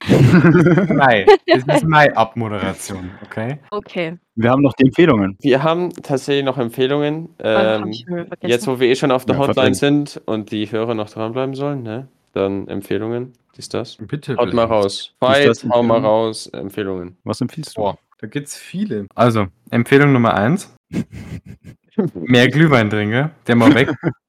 [0.94, 1.26] Mai.
[1.46, 3.58] Das ist Mai-Abmoderation, okay?
[3.72, 4.16] Okay.
[4.36, 5.36] Wir haben noch die Empfehlungen.
[5.40, 7.28] Wir haben tatsächlich noch Empfehlungen.
[7.42, 7.92] Ah, Ähm,
[8.42, 10.08] jetzt, wo wir eh schon auf der Ja, Hotline verdrängt.
[10.10, 12.06] sind und die Hörer noch dranbleiben sollen, ne?
[12.34, 13.32] Dann Empfehlungen.
[13.56, 13.96] Ist das?
[13.96, 14.36] Bitte.
[14.36, 15.12] Haut mal raus.
[15.18, 16.46] Fight, hau mal raus.
[16.46, 17.16] Empfehlungen.
[17.24, 17.80] Was empfiehlst du?
[17.82, 19.06] Boah, da gibt's viele.
[19.16, 20.72] Also, Empfehlung Nummer eins.
[22.14, 23.90] Mehr Glühwein trinken, der mal weg.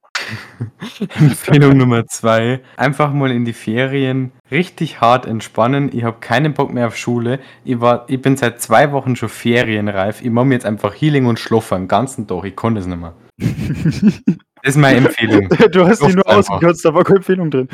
[1.19, 2.61] Empfehlung Nummer zwei.
[2.77, 5.89] Einfach mal in die Ferien richtig hart entspannen.
[5.93, 7.39] Ich habe keinen Bock mehr auf Schule.
[7.63, 10.21] Ich, war, ich bin seit zwei Wochen schon ferienreif.
[10.21, 12.45] Ich mache mir jetzt einfach Healing und Schlafen den ganzen Tag.
[12.45, 13.13] Ich kann das nicht mehr.
[14.65, 15.49] Das ist meine Empfehlung.
[15.49, 16.51] du hast die nur einfach.
[16.51, 17.67] ausgekürzt, da war keine Empfehlung drin.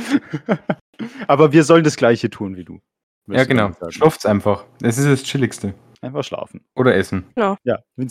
[1.27, 2.81] Aber wir sollen das Gleiche tun wie du.
[3.27, 3.71] Ja, genau.
[3.89, 4.65] Schlaft's einfach.
[4.79, 5.75] Das ist das Chilligste.
[6.01, 6.61] Einfach schlafen.
[6.75, 7.25] Oder essen.
[7.37, 7.57] Ja,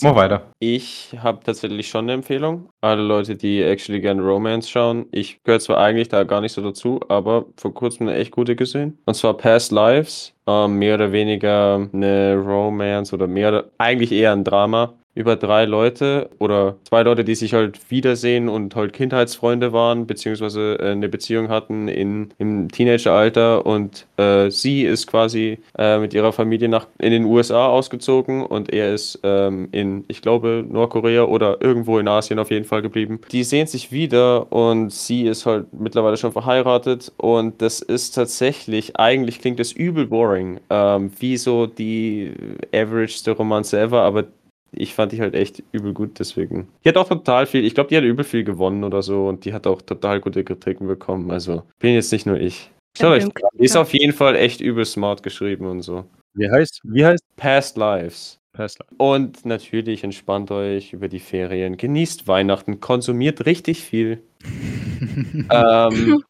[0.02, 0.52] Mach weiter.
[0.58, 2.68] Ich habe tatsächlich schon eine Empfehlung.
[2.82, 5.06] Alle Leute, die actually gerne Romance schauen.
[5.10, 8.56] Ich gehöre zwar eigentlich da gar nicht so dazu, aber vor kurzem eine echt gute
[8.56, 8.98] gesehen.
[9.06, 10.34] Und zwar Past Lives.
[10.46, 15.64] Ähm, mehr oder weniger eine Romance oder mehr oder eigentlich eher ein Drama über drei
[15.64, 21.08] Leute oder zwei Leute, die sich halt wiedersehen und halt Kindheitsfreunde waren, beziehungsweise äh, eine
[21.08, 26.86] Beziehung hatten in, im Teenageralter und äh, sie ist quasi äh, mit ihrer Familie nach
[26.98, 32.06] in den USA ausgezogen und er ist ähm, in, ich glaube, Nordkorea oder irgendwo in
[32.06, 33.20] Asien auf jeden Fall geblieben.
[33.32, 38.96] Die sehen sich wieder und sie ist halt mittlerweile schon verheiratet und das ist tatsächlich,
[38.96, 42.32] eigentlich klingt das übel boring, ähm, wie so die
[42.72, 44.26] averageste Romanze ever, aber
[44.72, 46.68] ich fand die halt echt übel gut, deswegen.
[46.84, 49.44] Die hat auch total viel, ich glaube, die hat übel viel gewonnen oder so und
[49.44, 51.30] die hat auch total gute Kritiken bekommen.
[51.30, 52.70] Also, bin jetzt nicht nur ich.
[52.96, 53.24] Schaut euch,
[53.58, 56.04] die ist auf jeden Fall echt übel smart geschrieben und so.
[56.34, 56.80] Wie heißt?
[56.84, 57.24] Wie heißt?
[57.36, 58.38] Past Lives.
[58.52, 58.80] Past.
[58.96, 64.22] Und natürlich entspannt euch über die Ferien, genießt Weihnachten, konsumiert richtig viel.
[65.50, 66.24] ähm,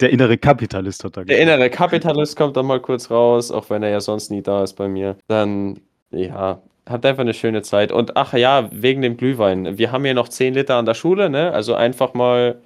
[0.00, 3.82] Der innere Kapitalist hat da der innere Kapitalist kommt dann mal kurz raus, auch wenn
[3.82, 5.16] er ja sonst nie da ist bei mir.
[5.28, 5.80] Dann,
[6.10, 7.92] ja, habt einfach eine schöne Zeit.
[7.92, 9.78] Und ach ja, wegen dem Glühwein.
[9.78, 11.52] Wir haben hier noch 10 Liter an der Schule, ne?
[11.52, 12.60] Also einfach mal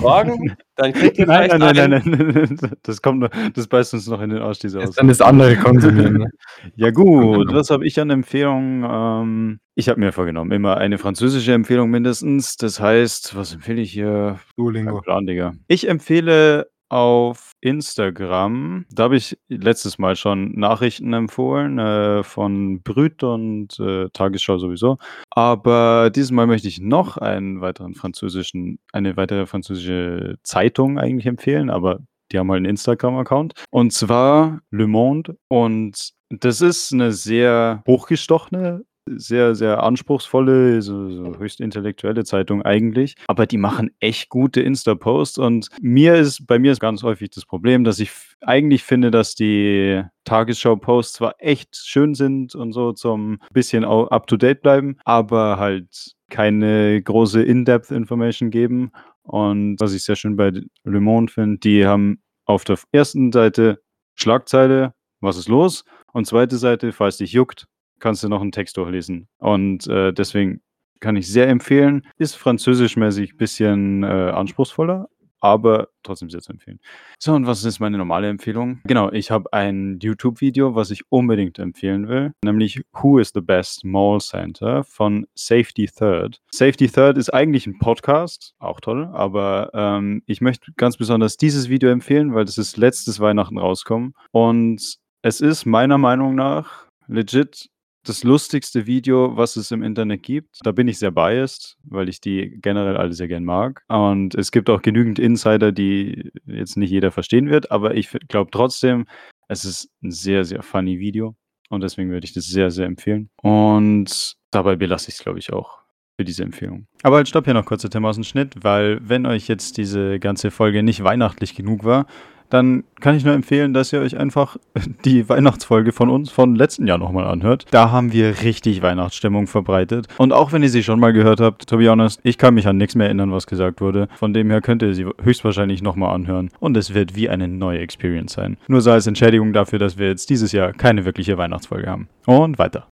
[0.00, 2.34] fragen, dann kriegt ihr Nein, vielleicht nein, nein, einen.
[2.34, 2.72] nein, nein.
[2.82, 5.00] Das kommt noch, das beißt uns noch in den Arsch, diese Jetzt Aussage.
[5.00, 6.18] dann das andere konsumieren.
[6.18, 6.30] Ne?
[6.76, 7.54] Ja gut, Genau.
[7.58, 8.84] was habe ich an Empfehlungen?
[8.88, 12.56] Ähm, ich habe mir vorgenommen, immer eine französische Empfehlung mindestens.
[12.56, 14.38] Das heißt, was empfehle ich hier?
[14.56, 15.00] Duolingo.
[15.00, 15.52] Plan, Digga.
[15.68, 23.22] Ich empfehle auf Instagram, da habe ich letztes Mal schon Nachrichten empfohlen äh, von Brüt
[23.22, 24.98] und äh, Tagesschau sowieso.
[25.30, 31.70] Aber dieses Mal möchte ich noch einen weiteren französischen, eine weitere französische Zeitung eigentlich empfehlen,
[31.70, 33.54] aber die haben halt einen Instagram-Account.
[33.70, 35.36] Und zwar Le Monde.
[35.48, 43.16] Und das ist eine sehr hochgestochene sehr, sehr anspruchsvolle, so, so höchst intellektuelle Zeitung eigentlich.
[43.26, 47.44] Aber die machen echt gute Insta-Posts und mir ist, bei mir ist ganz häufig das
[47.44, 53.38] Problem, dass ich eigentlich finde, dass die Tagesschau-Posts zwar echt schön sind und so zum
[53.52, 58.92] bisschen up-to-date bleiben, aber halt keine große In-Depth-Information geben.
[59.22, 60.52] Und was ich sehr schön bei
[60.84, 63.80] Le Monde finde, die haben auf der ersten Seite
[64.14, 65.84] Schlagzeile, was ist los?
[66.12, 67.66] Und zweite Seite, falls dich juckt,
[68.02, 69.28] kannst du noch einen Text durchlesen.
[69.38, 70.60] Und äh, deswegen
[71.00, 72.02] kann ich sehr empfehlen.
[72.18, 75.08] Ist französischmäßig ein bisschen äh, anspruchsvoller,
[75.40, 76.78] aber trotzdem sehr zu empfehlen.
[77.18, 78.80] So, und was ist meine normale Empfehlung?
[78.84, 83.84] Genau, ich habe ein YouTube-Video, was ich unbedingt empfehlen will, nämlich Who is the Best
[83.84, 86.40] Mall Center von Safety Third.
[86.50, 91.68] Safety Third ist eigentlich ein Podcast, auch toll, aber ähm, ich möchte ganz besonders dieses
[91.68, 97.68] Video empfehlen, weil das ist letztes Weihnachten rauskommen und es ist meiner Meinung nach legit
[98.04, 100.58] das lustigste Video, was es im Internet gibt.
[100.62, 103.82] Da bin ich sehr biased, weil ich die generell alle sehr gern mag.
[103.88, 108.50] Und es gibt auch genügend Insider, die jetzt nicht jeder verstehen wird, aber ich glaube
[108.50, 109.06] trotzdem,
[109.48, 111.36] es ist ein sehr, sehr funny Video.
[111.68, 113.30] Und deswegen würde ich das sehr, sehr empfehlen.
[113.40, 115.78] Und dabei belasse ich es, glaube ich, auch
[116.16, 116.86] für diese Empfehlung.
[117.02, 120.18] Aber halt stopp hier noch kurz Tim aus dem Schnitt, weil wenn euch jetzt diese
[120.18, 122.06] ganze Folge nicht weihnachtlich genug war,
[122.52, 124.56] dann kann ich nur empfehlen, dass ihr euch einfach
[125.04, 127.66] die Weihnachtsfolge von uns von letzten Jahr nochmal anhört.
[127.70, 130.08] Da haben wir richtig Weihnachtsstimmung verbreitet.
[130.18, 132.66] Und auch wenn ihr sie schon mal gehört habt, to be honest, ich kann mich
[132.66, 134.08] an nichts mehr erinnern, was gesagt wurde.
[134.16, 136.50] Von dem her könnt ihr sie höchstwahrscheinlich nochmal anhören.
[136.60, 138.58] Und es wird wie eine neue Experience sein.
[138.68, 142.08] Nur so als Entschädigung dafür, dass wir jetzt dieses Jahr keine wirkliche Weihnachtsfolge haben.
[142.26, 142.88] Und weiter.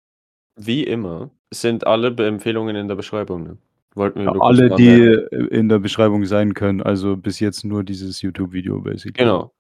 [0.59, 3.43] Wie immer sind alle Empfehlungen in der Beschreibung.
[3.43, 3.57] Ne?
[3.97, 5.01] Wollten wir kurz Alle, die
[5.51, 6.83] in der Beschreibung sein können.
[6.83, 9.25] Also bis jetzt nur dieses YouTube-Video, basically.
[9.25, 9.53] Genau.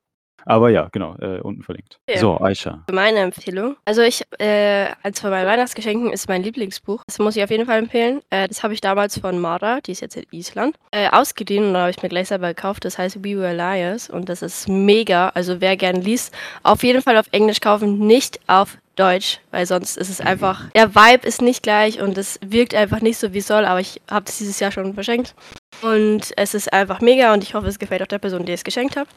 [0.49, 1.99] Aber ja, genau, äh, unten verlinkt.
[2.09, 2.19] Ja.
[2.19, 2.85] So, Aisha.
[2.93, 3.75] Meine Empfehlung.
[3.85, 7.03] Also ich, äh, als von meinen Weihnachtsgeschenken ist mein Lieblingsbuch.
[7.09, 8.21] Das muss ich auf jeden Fall empfehlen.
[8.31, 11.73] Äh, das habe ich damals von Mara, die ist jetzt in Island, äh, ausgeliehen und
[11.73, 12.85] dann habe ich mir gleich selber gekauft.
[12.85, 15.31] Das heißt We Were Liars und das ist mega.
[15.31, 16.33] Also wer gern liest,
[16.63, 20.95] auf jeden Fall auf Englisch kaufen, nicht auf Deutsch, weil sonst ist es einfach, der
[20.95, 24.01] Vibe ist nicht gleich und es wirkt einfach nicht so wie es soll, aber ich
[24.11, 25.35] habe es dieses Jahr schon verschenkt.
[25.83, 28.65] Und es ist einfach mega und ich hoffe, es gefällt auch der Person, die es
[28.65, 29.09] geschenkt hat.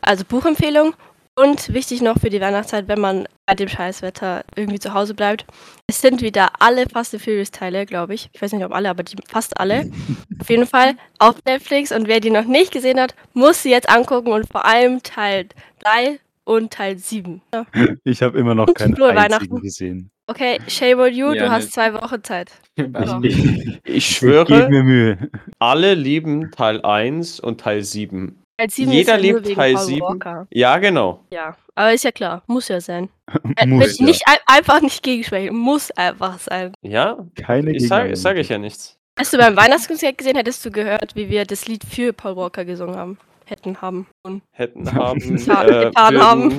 [0.00, 0.94] Also Buchempfehlung.
[1.36, 5.44] Und wichtig noch für die Weihnachtszeit, wenn man bei dem Scheißwetter irgendwie zu Hause bleibt.
[5.88, 8.30] Es sind wieder alle Fast and Furious Teile, glaube ich.
[8.32, 9.90] Ich weiß nicht, ob alle, aber die, fast alle.
[10.40, 11.90] auf jeden Fall auf Netflix.
[11.90, 14.32] Und wer die noch nicht gesehen hat, muss sie jetzt angucken.
[14.32, 15.48] Und vor allem Teil
[15.80, 17.42] 3 und Teil 7.
[17.52, 17.66] Ja.
[18.04, 19.60] Ich habe immer noch keinen einzigen Weihnachten.
[19.60, 20.10] gesehen.
[20.26, 21.74] Okay, shame on you, Ja, du hast nicht.
[21.74, 22.50] zwei Wochen Zeit.
[22.78, 22.86] Ja.
[23.22, 25.30] Ich, ich Ich schwöre, gebe mir Mühe.
[25.58, 28.40] alle lieben Teil 1 und Teil 7.
[28.56, 30.00] Teil 7 Jeder ja liebt Teil Paul 7.
[30.00, 30.46] Walker.
[30.50, 31.24] Ja, genau.
[31.30, 33.08] Ja, aber ist ja klar, muss ja sein.
[33.56, 34.04] Äh, Muss ja.
[34.06, 36.72] Nicht ein, einfach nicht gegensprechen, muss einfach sein.
[36.82, 38.96] Ja, Keine ich sage sag ich ja nichts.
[39.18, 42.64] Hast du beim Weihnachtskonzert gesehen, hättest du gehört, wie wir das Lied für Paul Walker
[42.64, 43.18] gesungen haben.
[43.46, 44.06] Hätten haben.
[44.22, 45.18] Und Hätten haben.
[45.20, 46.58] Getan- äh, getan haben.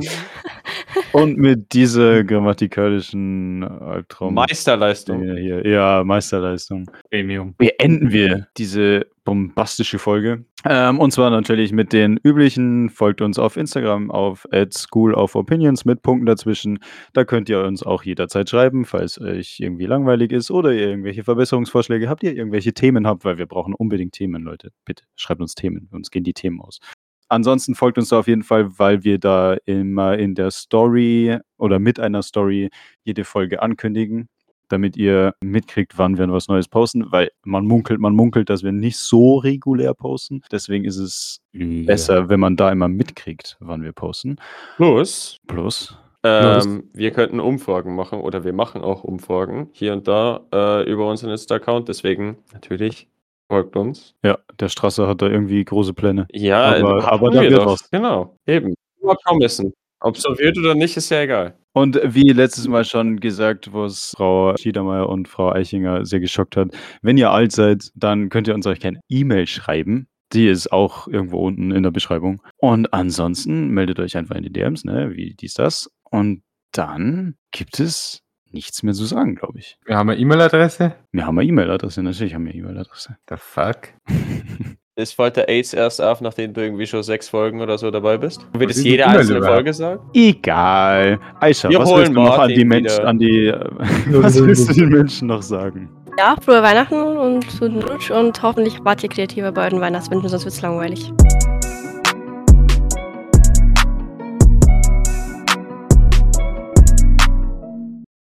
[1.13, 4.33] Und mit dieser grammatikalischen Albtraum.
[4.33, 5.21] Meisterleistung.
[5.23, 5.65] Hier.
[5.67, 6.89] Ja, Meisterleistung.
[7.09, 7.53] Premium.
[7.57, 10.45] Beenden wir diese bombastische Folge.
[10.67, 12.89] Ähm, und zwar natürlich mit den üblichen.
[12.89, 16.79] Folgt uns auf Instagram auf School of Opinions mit Punkten dazwischen.
[17.13, 21.23] Da könnt ihr uns auch jederzeit schreiben, falls euch irgendwie langweilig ist oder ihr irgendwelche
[21.23, 24.71] Verbesserungsvorschläge habt, ihr irgendwelche Themen habt, weil wir brauchen unbedingt Themen, Leute.
[24.85, 26.79] Bitte schreibt uns Themen, uns gehen die Themen aus.
[27.27, 31.79] Ansonsten folgt uns da auf jeden Fall, weil wir da immer in der Story oder
[31.79, 32.69] mit einer Story
[33.03, 34.29] jede Folge ankündigen,
[34.69, 38.71] damit ihr mitkriegt, wann wir was Neues posten, weil man munkelt, man munkelt, dass wir
[38.71, 40.41] nicht so regulär posten.
[40.51, 44.37] Deswegen ist es besser, wenn man da immer mitkriegt, wann wir posten.
[44.77, 50.41] Plus, Plus, ähm, wir könnten Umfragen machen oder wir machen auch Umfragen hier und da
[50.53, 51.87] äh, über unseren Insta-Account.
[51.87, 53.07] Deswegen natürlich
[53.47, 54.15] folgt uns.
[54.23, 56.25] ja, der Strasser hat da irgendwie große Pläne.
[56.31, 57.73] Ja, Aber- aber da wir wird doch.
[57.73, 57.89] was.
[57.91, 58.73] Genau, eben.
[59.03, 59.67] Mal promissen.
[59.67, 61.57] Ob so wird oder nicht, ist ja egal.
[61.73, 66.55] Und wie letztes Mal schon gesagt, wo es Frau Schiedermeier und Frau Eichinger sehr geschockt
[66.55, 66.69] hat,
[67.01, 70.07] wenn ihr alt seid, dann könnt ihr uns euch gerne E-Mail schreiben.
[70.31, 72.41] Die ist auch irgendwo unten in der Beschreibung.
[72.57, 75.89] Und ansonsten meldet euch einfach in die DMs, ne, wie dies, das.
[76.03, 78.21] Und dann gibt es
[78.51, 79.77] nichts mehr zu sagen, glaube ich.
[79.85, 80.95] Wir haben eine E-Mail-Adresse.
[81.11, 83.17] Wir haben eine E-Mail-Adresse, natürlich haben wir eine E-Mail-Adresse.
[83.29, 83.89] The fuck?
[84.97, 88.17] Es fällt der AIDS erst auf, nachdem du irgendwie schon sechs Folgen oder so dabei
[88.17, 88.47] bist.
[88.53, 89.55] Wird es ist jede einzelne überhaupt?
[89.55, 89.99] Folge sagen?
[90.13, 91.19] Egal.
[91.41, 93.59] Aisha, Wir was holen willst du noch an die Menschen, an die, äh,
[94.11, 95.89] was willst du den Menschen noch sagen?
[96.17, 100.45] ja, frohe Weihnachten und guten Rutsch und hoffentlich wart ihr kreativer bei euren Weihnachtswünschen, sonst
[100.45, 101.11] wird's langweilig.